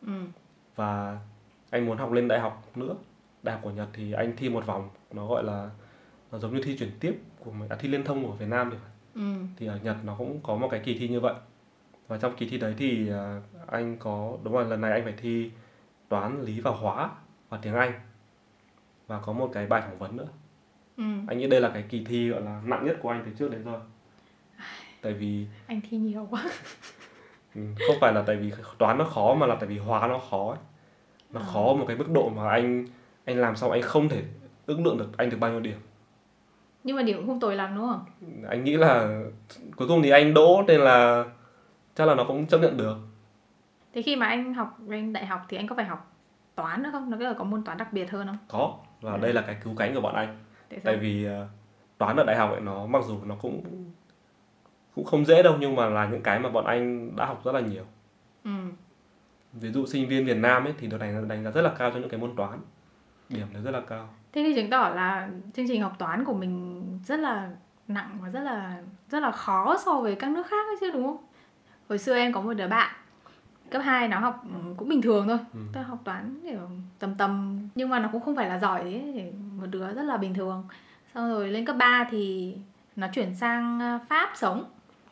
[0.08, 0.14] Ừ.
[0.76, 1.20] và
[1.70, 2.96] anh muốn học lên đại học nữa
[3.44, 5.70] đại học của Nhật thì anh thi một vòng nó gọi là
[6.32, 8.70] nó giống như thi chuyển tiếp của mình à, thi liên thông của Việt Nam
[8.72, 9.34] thì phải Ừ.
[9.58, 11.34] thì ở Nhật nó cũng có một cái kỳ thi như vậy
[12.08, 15.14] và trong kỳ thi đấy thì à, anh có đúng rồi lần này anh phải
[15.22, 15.52] thi
[16.10, 17.10] toán lý và hóa
[17.50, 17.92] và tiếng Anh
[19.08, 20.28] và có một cái bài phỏng vấn nữa
[20.98, 21.04] Ừ.
[21.28, 23.52] anh nghĩ đây là cái kỳ thi gọi là nặng nhất của anh từ trước
[23.52, 23.80] đến giờ
[25.02, 26.44] tại vì anh thi nhiều quá
[27.56, 30.20] ừ, không phải là tại vì toán nó khó mà là tại vì hóa nó
[30.30, 30.58] khó ấy.
[31.30, 31.46] nó À.
[31.54, 32.86] khó một cái mức độ mà anh
[33.26, 34.24] anh làm xong anh không thể
[34.66, 35.78] ước lượng được anh được bao nhiêu điểm?
[36.84, 38.06] Nhưng mà điểm cũng không tồi lắm đúng không?
[38.50, 39.22] Anh nghĩ là
[39.76, 41.26] cuối cùng thì anh đỗ nên là
[41.96, 42.98] chắc là nó cũng chấp nhận được.
[43.94, 46.12] Thế khi mà anh học lên đại học thì anh có phải học
[46.56, 47.10] toán nữa không?
[47.10, 48.38] Nó có có môn toán đặc biệt hơn không?
[48.48, 50.38] Có và đây là cái cứu cánh của bọn anh.
[50.84, 51.48] Tại vì ờ,
[51.98, 53.64] toán ở đại học ấy nó mặc dù nó cũng
[54.96, 57.52] cũng không dễ đâu nhưng mà là những cái mà bọn anh đã học rất
[57.52, 57.84] là nhiều.
[58.44, 58.50] Ừ.
[59.54, 61.92] ví dụ sinh viên Việt Nam ấy thì được đánh đánh giá rất là cao
[61.92, 62.60] cho những cái môn toán
[63.30, 64.10] điểm nó rất là cao.
[64.34, 67.50] Thế thì chứng tỏ là chương trình học toán của mình rất là
[67.88, 68.78] nặng và rất là
[69.10, 71.18] rất là khó so với các nước khác ấy chứ đúng không?
[71.90, 72.92] Hồi xưa em có một đứa bạn
[73.72, 75.38] cấp 2 nó học ừ, cũng bình thường thôi.
[75.54, 75.60] Ừ.
[75.74, 76.70] tôi học toán kiểu
[77.00, 79.24] tầm tầm nhưng mà nó cũng không phải là giỏi thế thì
[79.60, 80.64] một đứa rất là bình thường.
[81.16, 82.56] Xong rồi lên cấp 3 thì
[82.96, 84.66] nó chuyển sang ờ, Pháp sống.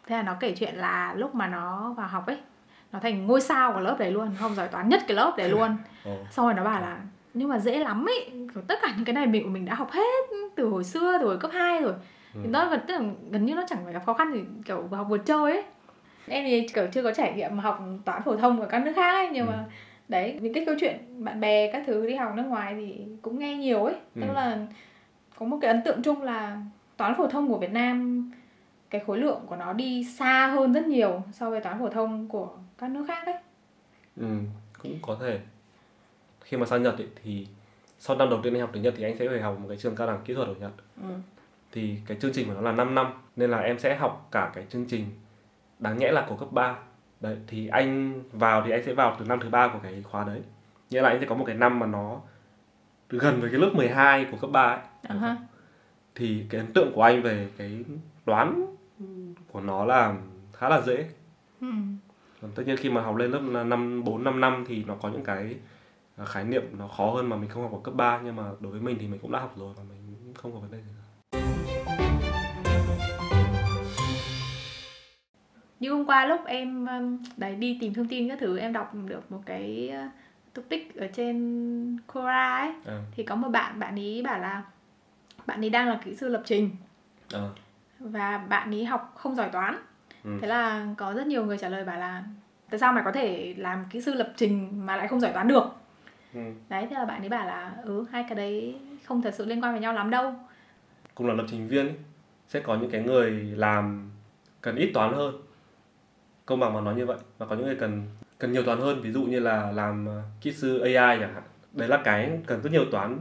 [0.08, 2.38] Thế là nó kể chuyện là lúc mà nó vào học ấy
[2.92, 5.50] nó thành ngôi sao của lớp đấy luôn không giỏi toán nhất cái lớp đấy
[5.56, 5.78] luôn.
[6.32, 6.98] Xong rồi nó bảo là
[7.34, 9.74] nhưng mà dễ lắm ấy Kiểu tất cả những cái này mình của mình đã
[9.76, 10.26] học hết
[10.56, 11.94] từ hồi xưa từ hồi cấp 2 rồi
[12.34, 12.40] Ừ.
[12.44, 13.02] thì nó gần tức là
[13.32, 15.64] gần như nó chẳng phải gặp khó khăn gì kiểu học vừa chơi ấy
[16.28, 19.12] em thì kiểu chưa có trải nghiệm học toán phổ thông ở các nước khác
[19.14, 19.52] ấy nhưng Ừ.
[19.52, 19.66] mà
[20.08, 23.40] đấy những cái câu chuyện bạn bè các thứ đi học nước ngoài thì cũng
[23.40, 24.34] nghe nhiều ấy tức Ừ.
[24.34, 24.58] là
[25.40, 26.58] có một cái ấn tượng chung là
[26.98, 28.26] toán phổ thông của Việt Nam
[28.90, 32.28] cái khối lượng của nó đi xa hơn rất nhiều so với toán phổ thông
[32.28, 33.36] của các nước khác ấy
[34.18, 34.28] Ừ,
[34.84, 35.40] cũng có thể
[36.52, 37.48] khi mà sang Nhật ấy, thì
[38.00, 39.78] sau năm đầu tiên anh học tiếng Nhật thì anh sẽ phải học một cái
[39.78, 40.72] trường cao đẳng kỹ thuật ở Nhật
[41.02, 41.10] ừ.
[41.72, 44.52] thì cái chương trình của nó là 5 năm nên là em sẽ học cả
[44.56, 45.06] cái chương trình
[45.80, 46.76] đáng nhẽ là của cấp 3
[47.20, 50.24] đấy thì anh vào thì anh sẽ vào từ năm thứ ba của cái khóa
[50.24, 50.42] đấy
[50.90, 52.22] nghĩa là anh sẽ có một cái năm mà nó
[53.10, 54.80] gần với cái lớp 12 của cấp 3 ấy
[55.18, 55.36] uh-huh.
[56.16, 57.84] thì cái ấn tượng của anh về cái
[58.26, 58.66] toán
[59.52, 60.16] của nó là
[60.54, 61.06] khá là dễ
[61.62, 61.68] ừ.
[62.42, 65.10] còn tất nhiên khi mà học lên lớp năm bốn năm năm thì nó có
[65.10, 65.56] những cái
[66.26, 68.72] khái niệm nó khó hơn mà mình không học ở cấp 3 nhưng mà đối
[68.72, 70.92] với mình thì mình cũng đã học rồi và mình không có vấn đề gì
[70.98, 71.02] cả.
[75.80, 78.96] như hôm qua lúc em um, đấy đi tìm thông tin các thứ em đọc
[79.06, 80.12] được một cái uh,
[80.54, 82.74] topic ở trên Quora ấy.
[82.86, 84.64] À, thì có một bạn bạn ý bảo là
[85.46, 86.70] bạn ấy đang là kỹ sư lập trình.
[87.34, 87.50] À,
[88.00, 89.78] và bạn ấy học không giỏi toán.
[90.24, 90.38] Ừ.
[90.42, 92.24] thế là có rất nhiều người trả lời bảo là
[92.70, 95.48] tại sao mày có thể làm kỹ sư lập trình mà lại không giỏi toán
[95.48, 95.64] được
[96.34, 96.42] ừ.
[96.70, 98.76] đấy thế là bạn ấy bảo là ừ hai cái đấy
[99.06, 100.34] không thật sự liên quan với nhau lắm đâu.
[101.16, 101.96] Cùng là lập trình viên ấy,
[102.48, 104.12] sẽ có những cái người làm
[104.62, 105.36] cần ít toán hơn.
[106.46, 108.04] Công bằng mà nói như vậy và có những người cần
[108.38, 111.44] cần nhiều toán hơn ví dụ như là làm ờ, kỹ sư AI chẳng hạn.
[111.72, 113.20] Đấy là cái cần rất nhiều toán.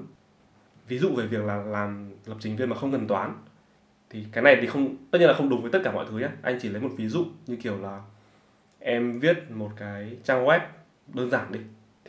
[0.88, 3.34] Ví dụ về việc là làm lập trình viên mà không cần toán
[4.10, 6.18] thì cái này thì không tất nhiên là không đúng với tất cả mọi thứ
[6.18, 8.00] nhé anh chỉ lấy một ví dụ như kiểu là
[8.78, 10.60] em viết một cái trang web
[11.14, 11.60] đơn giản đi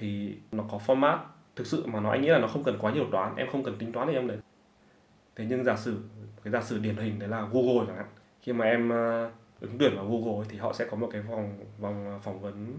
[0.02, 1.18] thì nó có format
[1.56, 3.64] thực sự mà nói anh nghĩ là nó không cần quá nhiều toán em không
[3.64, 4.38] cần tính toán gì trong đấy
[5.36, 6.00] thế nhưng giả sử
[6.44, 8.06] cái giả sử điển hình đấy là Google chẳng hạn
[8.42, 11.22] khi mà em ờ, ứng tuyển vào Google ấy, thì họ sẽ có một cái
[11.22, 12.78] vòng vòng phỏng vấn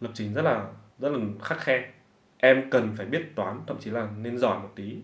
[0.00, 0.66] lập trình rất là
[0.98, 1.90] rất là khắt khe.
[2.38, 4.96] Em cần phải biết toán thậm chí là nên giỏi một tí.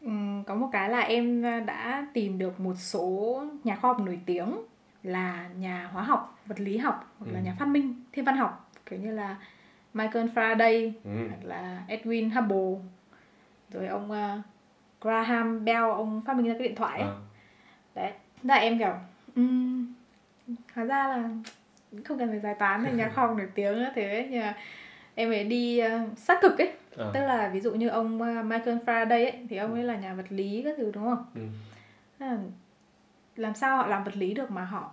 [0.00, 4.20] Ừm, có một cái là em đã tìm được một số nhà khoa học nổi
[4.26, 4.58] tiếng
[5.02, 7.44] là nhà hóa học, vật lý học hoặc là Ừ.
[7.44, 9.36] nhà phát minh, thiên văn học kiểu như là
[9.94, 11.10] Michael Faraday ừ.
[11.28, 12.84] hoặc là Edwin Hubble
[13.70, 14.40] rồi ông ờ,
[15.00, 17.10] Graham Bell ông phát minh ra cái điện thoại ấy.
[17.10, 17.14] à,
[17.94, 18.12] đấy
[18.42, 18.94] là em kiểu
[19.36, 19.86] um,
[20.74, 21.28] hóa ra là
[22.04, 24.56] không cần phải giải toán thì nhà khoa học nổi tiếng nữa thế nhưng mà
[25.14, 28.42] em ấy đi ờ, xác thực ấy à, tức là ví dụ như ông ờ,
[28.42, 31.40] Michael Faraday ấy thì ông ấy là nhà vật lý các thứ đúng không ừ.
[32.18, 32.38] Là
[33.36, 34.90] làm sao họ làm vật lý được mà họ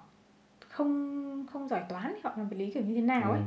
[0.70, 3.46] không không giỏi toán thì họ làm vật lý kiểu như thế nào ấy Ừ.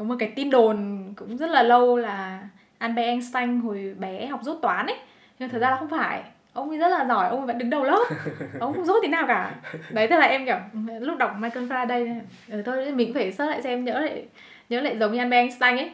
[0.00, 2.48] có một cái tin đồn cũng rất là lâu là
[2.78, 4.96] Albert Einstein hồi bé học rốt toán ấy.
[5.38, 6.22] Nhưng thật ra là không phải.
[6.52, 8.04] Ông ấy rất là giỏi ông ấy vẫn đứng đầu lớp.
[8.60, 9.54] Ông không rốt tí nào cả.
[9.90, 10.56] Đấy thế là em kiểu
[11.00, 14.26] lúc đọc Michael Faraday này, ừ, thôi mình cũng phải search lại xem nhớ lại
[14.68, 15.92] nhớ lại giống như Albert Einstein ấy.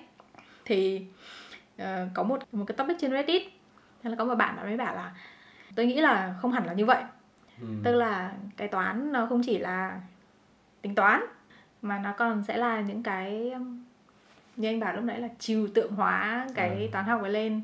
[0.64, 1.02] Thì
[1.78, 3.42] ờ, có một một cái topic trên Reddit
[4.02, 5.12] thế là có một bạn bạn mới bảo là
[5.74, 7.02] tôi nghĩ là không hẳn là như vậy.
[7.60, 7.66] Ừ.
[7.84, 10.00] tức là cái toán nó không chỉ là
[10.82, 11.20] tính toán
[11.82, 13.52] mà nó còn sẽ là những cái
[14.56, 16.88] như anh bảo lúc nãy là trừu tượng hóa cái Ừ.
[16.92, 17.60] toán học ấy lên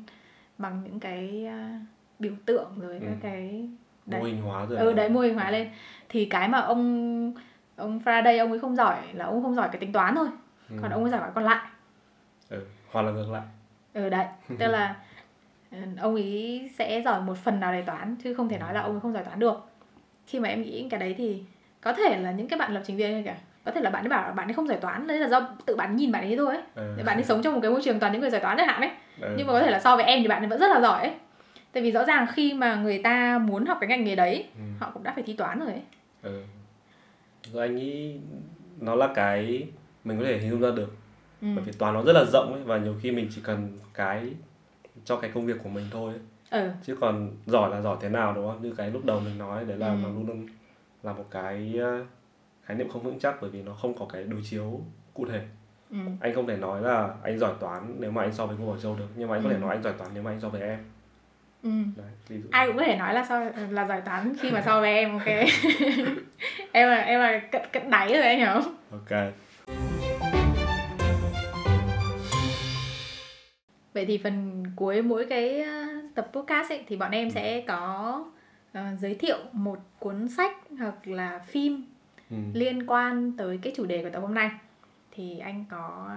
[0.57, 1.81] bằng những cái uh,
[2.19, 3.05] biểu tượng rồi Ừ.
[3.09, 3.67] các cái
[4.05, 4.23] mô đấy.
[4.31, 5.69] hình hóa rồi ừ đấy mô hình hóa lên.
[6.09, 7.33] Thì cái mà ông
[7.75, 10.27] ông Faraday ông ấy không giỏi là ông không giỏi cái tính toán thôi.
[10.69, 10.75] Ừ.
[10.81, 11.67] còn ông ấy giỏi cái còn lại.
[12.49, 12.65] Ừ.
[12.91, 13.43] hoặc là ngược lại.
[13.93, 14.25] Ừ đấy.
[14.59, 14.95] Tức là
[15.71, 18.81] ừ, ông ấy sẽ giỏi một phần nào đấy toán chứ không thể nói là
[18.81, 19.65] ông ấy không giỏi toán được.
[20.27, 21.43] Khi mà em nghĩ cái đấy thì
[21.81, 23.35] có thể là những cái bạn lập trình viên kìa
[23.65, 25.47] có thể là bạn ấy bảo là bạn ấy không giỏi toán đấy là do
[25.65, 27.03] tự bạn nhìn bạn ấy thôi ấy ừ.
[27.05, 28.81] Bạn ấy sống trong một cái môi trường toàn những người giỏi toán chẳng hạn
[28.81, 28.91] ấy
[29.21, 29.35] ừ.
[29.37, 31.01] nhưng mà có thể là so với em thì bạn ấy vẫn rất là giỏi
[31.01, 31.11] ấy
[31.71, 34.61] tại vì rõ ràng khi mà người ta muốn học cái ngành nghề đấy Ừ.
[34.79, 35.81] họ cũng đã phải thi toán rồi ấy
[36.21, 36.43] ừ.
[37.53, 38.15] rồi anh nghĩ
[38.79, 39.67] nó là cái
[40.03, 40.95] mình có thể hình dung ra được
[41.41, 41.47] ừ.
[41.55, 44.33] bởi vì toán nó rất là rộng ấy và nhiều khi mình chỉ cần cái
[45.05, 46.63] cho cái công việc của mình thôi ấy.
[46.63, 49.37] ừ chứ còn giỏi là giỏi thế nào đúng không như cái lúc đầu mình
[49.37, 49.95] nói đấy là Ừ.
[50.03, 50.47] nó luôn luôn
[51.03, 51.79] là một cái
[52.65, 54.81] khái niệm không vững chắc bởi vì nó không có cái đối chiếu
[55.13, 55.41] cụ thể.
[55.91, 55.97] Ừ.
[56.21, 58.79] Anh không thể nói là anh giỏi toán nếu mà anh so với Ngô Bảo
[58.79, 59.59] Châu được nhưng mà anh có thể Ừ.
[59.59, 60.79] nói anh giỏi toán nếu mà anh so với em.
[61.63, 61.69] Ừ.
[61.97, 63.39] Đấy ví dụ ai cũng có thể nói là so
[63.69, 65.25] là giỏi toán khi mà so với em ok.
[66.71, 68.75] Em là em là cận cận đáy rồi anh hiểu không?
[68.91, 69.33] Ok.
[73.93, 75.83] Vậy thì phần cuối mỗi cái ờ,
[76.15, 78.25] tập podcast ấy thì bọn em sẽ có
[78.73, 81.85] ờ, giới thiệu một cuốn sách hoặc là phim
[82.33, 82.59] ừ.
[82.59, 84.49] liên quan tới cái chủ đề của tập hôm nay.
[85.11, 86.09] Thì anh có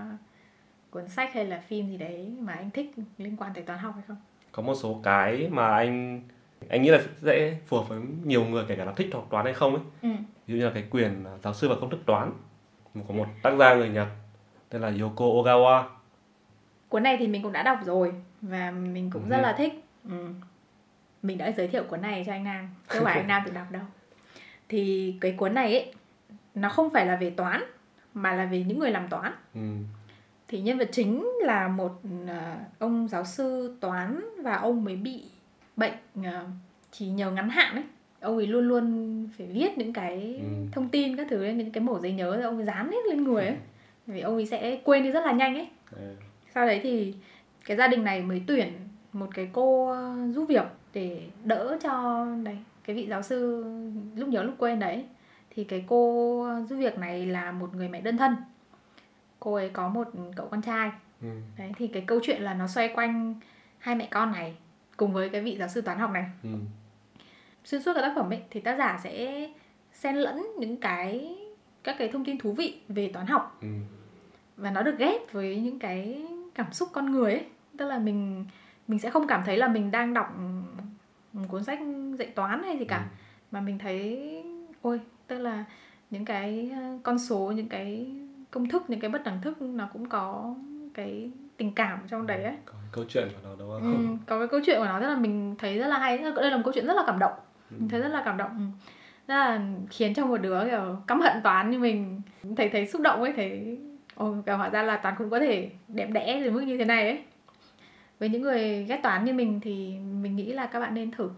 [0.90, 3.92] cuốn sách hay là phim gì đấy mà anh thích liên quan tới toán học
[3.94, 4.16] hay không?
[4.52, 6.22] Có một số cái mà anh
[6.68, 9.44] anh nghĩ là sẽ phù hợp với nhiều người kể cả là thích học toán
[9.44, 9.84] hay không ấy.
[10.02, 10.08] Ừ.
[10.46, 12.32] Ví dụ như là cái quyền à, giáo sư và công thức toán
[13.06, 14.06] của một tác gia người Nhật
[14.68, 15.84] tên là Yoko Ogawa.
[16.88, 18.12] Cuốn này thì mình cũng đã đọc rồi
[18.42, 19.42] và mình cũng rất Ừ.
[19.42, 19.72] là thích.
[20.08, 20.28] Ừ.
[21.22, 22.68] mình đã giới thiệu cuốn này cho anh Nam.
[22.88, 23.82] Chứ không phải anh Nam tự đọc đâu.
[24.68, 25.92] Thì cái cuốn này ấy
[26.56, 27.62] nó không phải là về toán
[28.14, 29.60] mà là về những người làm toán ừ.
[30.48, 31.92] thì nhân vật chính là một
[32.28, 35.22] à, ông giáo sư toán và ông mới bị
[35.76, 35.92] bệnh
[36.24, 36.44] à,
[36.90, 37.84] chỉ nhớ ngắn hạn ấy
[38.20, 40.44] ông ấy luôn luôn phải viết những cái Ừ.
[40.72, 42.98] thông tin các thứ lên những cái mẩu giấy nhớ rồi ông ấy dán hết
[43.08, 43.56] lên người ấy
[44.06, 46.14] vì ông ấy sẽ quên đi rất là nhanh ấy Ừ.
[46.54, 47.14] sau đấy thì
[47.66, 48.72] cái gia đình này mới tuyển
[49.12, 53.64] một cái cô ờ, giúp việc để đỡ cho đấy cái vị giáo sư
[54.16, 55.04] lúc nhớ lúc quên đấy
[55.56, 58.36] thì cái cô giúp việc này là một người mẹ đơn thân
[59.40, 60.90] cô ấy có một cậu con trai
[61.22, 61.28] Ừ.
[61.58, 63.34] đấy thì cái câu chuyện là nó xoay quanh
[63.78, 64.56] hai mẹ con này
[64.96, 66.48] cùng với cái vị giáo sư toán học này Ừ.
[67.64, 69.46] xuyên suốt cái tác phẩm ấy thì tác giả sẽ
[69.92, 71.36] xen lẫn những cái
[71.84, 73.68] các cái thông tin thú vị về toán học Ừ.
[74.56, 77.44] và nó được ghép với những cái cảm xúc con người ấy
[77.78, 78.44] tức là mình
[78.88, 80.34] mình sẽ không cảm thấy là mình đang đọc
[81.32, 81.78] một cuốn sách
[82.18, 83.04] dạy toán hay gì cả Ừ.
[83.50, 84.28] mà mình thấy
[84.82, 85.64] ôi tức là
[86.10, 88.06] những cái ờ, con số những cái
[88.50, 90.54] công thức những cái bất đẳng thức nó cũng có
[90.94, 92.56] cái tình cảm trong đấy ấy.
[92.64, 94.18] Có cái câu chuyện của nó đúng ừ, không?
[94.26, 96.18] có cái câu chuyện của nó rất là mình thấy rất là hay.
[96.18, 97.32] Đây là một câu chuyện rất là cảm động.
[97.70, 97.76] Ừ.
[97.78, 98.50] mình thấy rất là cảm động.
[98.58, 98.64] Ừ.
[99.28, 99.60] rất là
[99.90, 102.20] khiến cho một đứa kiểu căm hận toán như mình.
[102.56, 103.78] Thấy thấy xúc động ấy thấy
[104.14, 106.84] ồ kiểu hóa ra là toán cũng có thể đẹp đẽ đến mức như thế
[106.84, 107.22] này ấy.
[108.18, 111.30] Với những người ghét toán như mình thì mình nghĩ là các bạn nên thử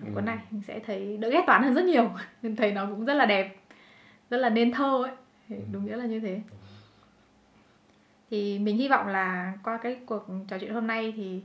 [0.00, 0.06] Ừ.
[0.14, 2.10] cuốn này mình sẽ thấy đỡ ghét toán hơn rất nhiều
[2.42, 3.56] mình thấy nó cũng rất là đẹp
[4.30, 5.12] rất là nên thơ ấy
[5.50, 5.56] Ừ.
[5.72, 6.40] đúng nghĩa là như thế
[8.30, 11.42] thì mình hy vọng là qua cái cuộc trò chuyện hôm nay thì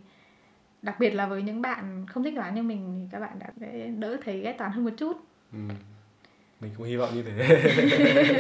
[0.82, 3.48] đặc biệt là với những bạn không thích toán như mình thì các bạn đã
[3.98, 5.18] đỡ thấy ghét toán hơn một chút
[5.54, 5.60] Ừ.
[6.60, 7.62] Mình cũng hy vọng như thế.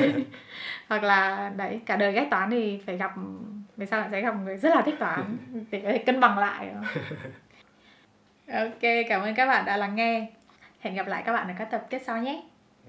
[0.87, 3.11] hoặc là đấy cả đời ghét toán thì phải gặp
[3.77, 5.37] về sau bạn sẽ gặp người rất là thích toán
[5.71, 6.73] để có thể cân bằng lại
[8.47, 10.27] ok, cảm ơn các bạn đã lắng nghe.
[10.79, 12.41] Hẹn gặp lại các bạn ở các tập tiếp sau nhé.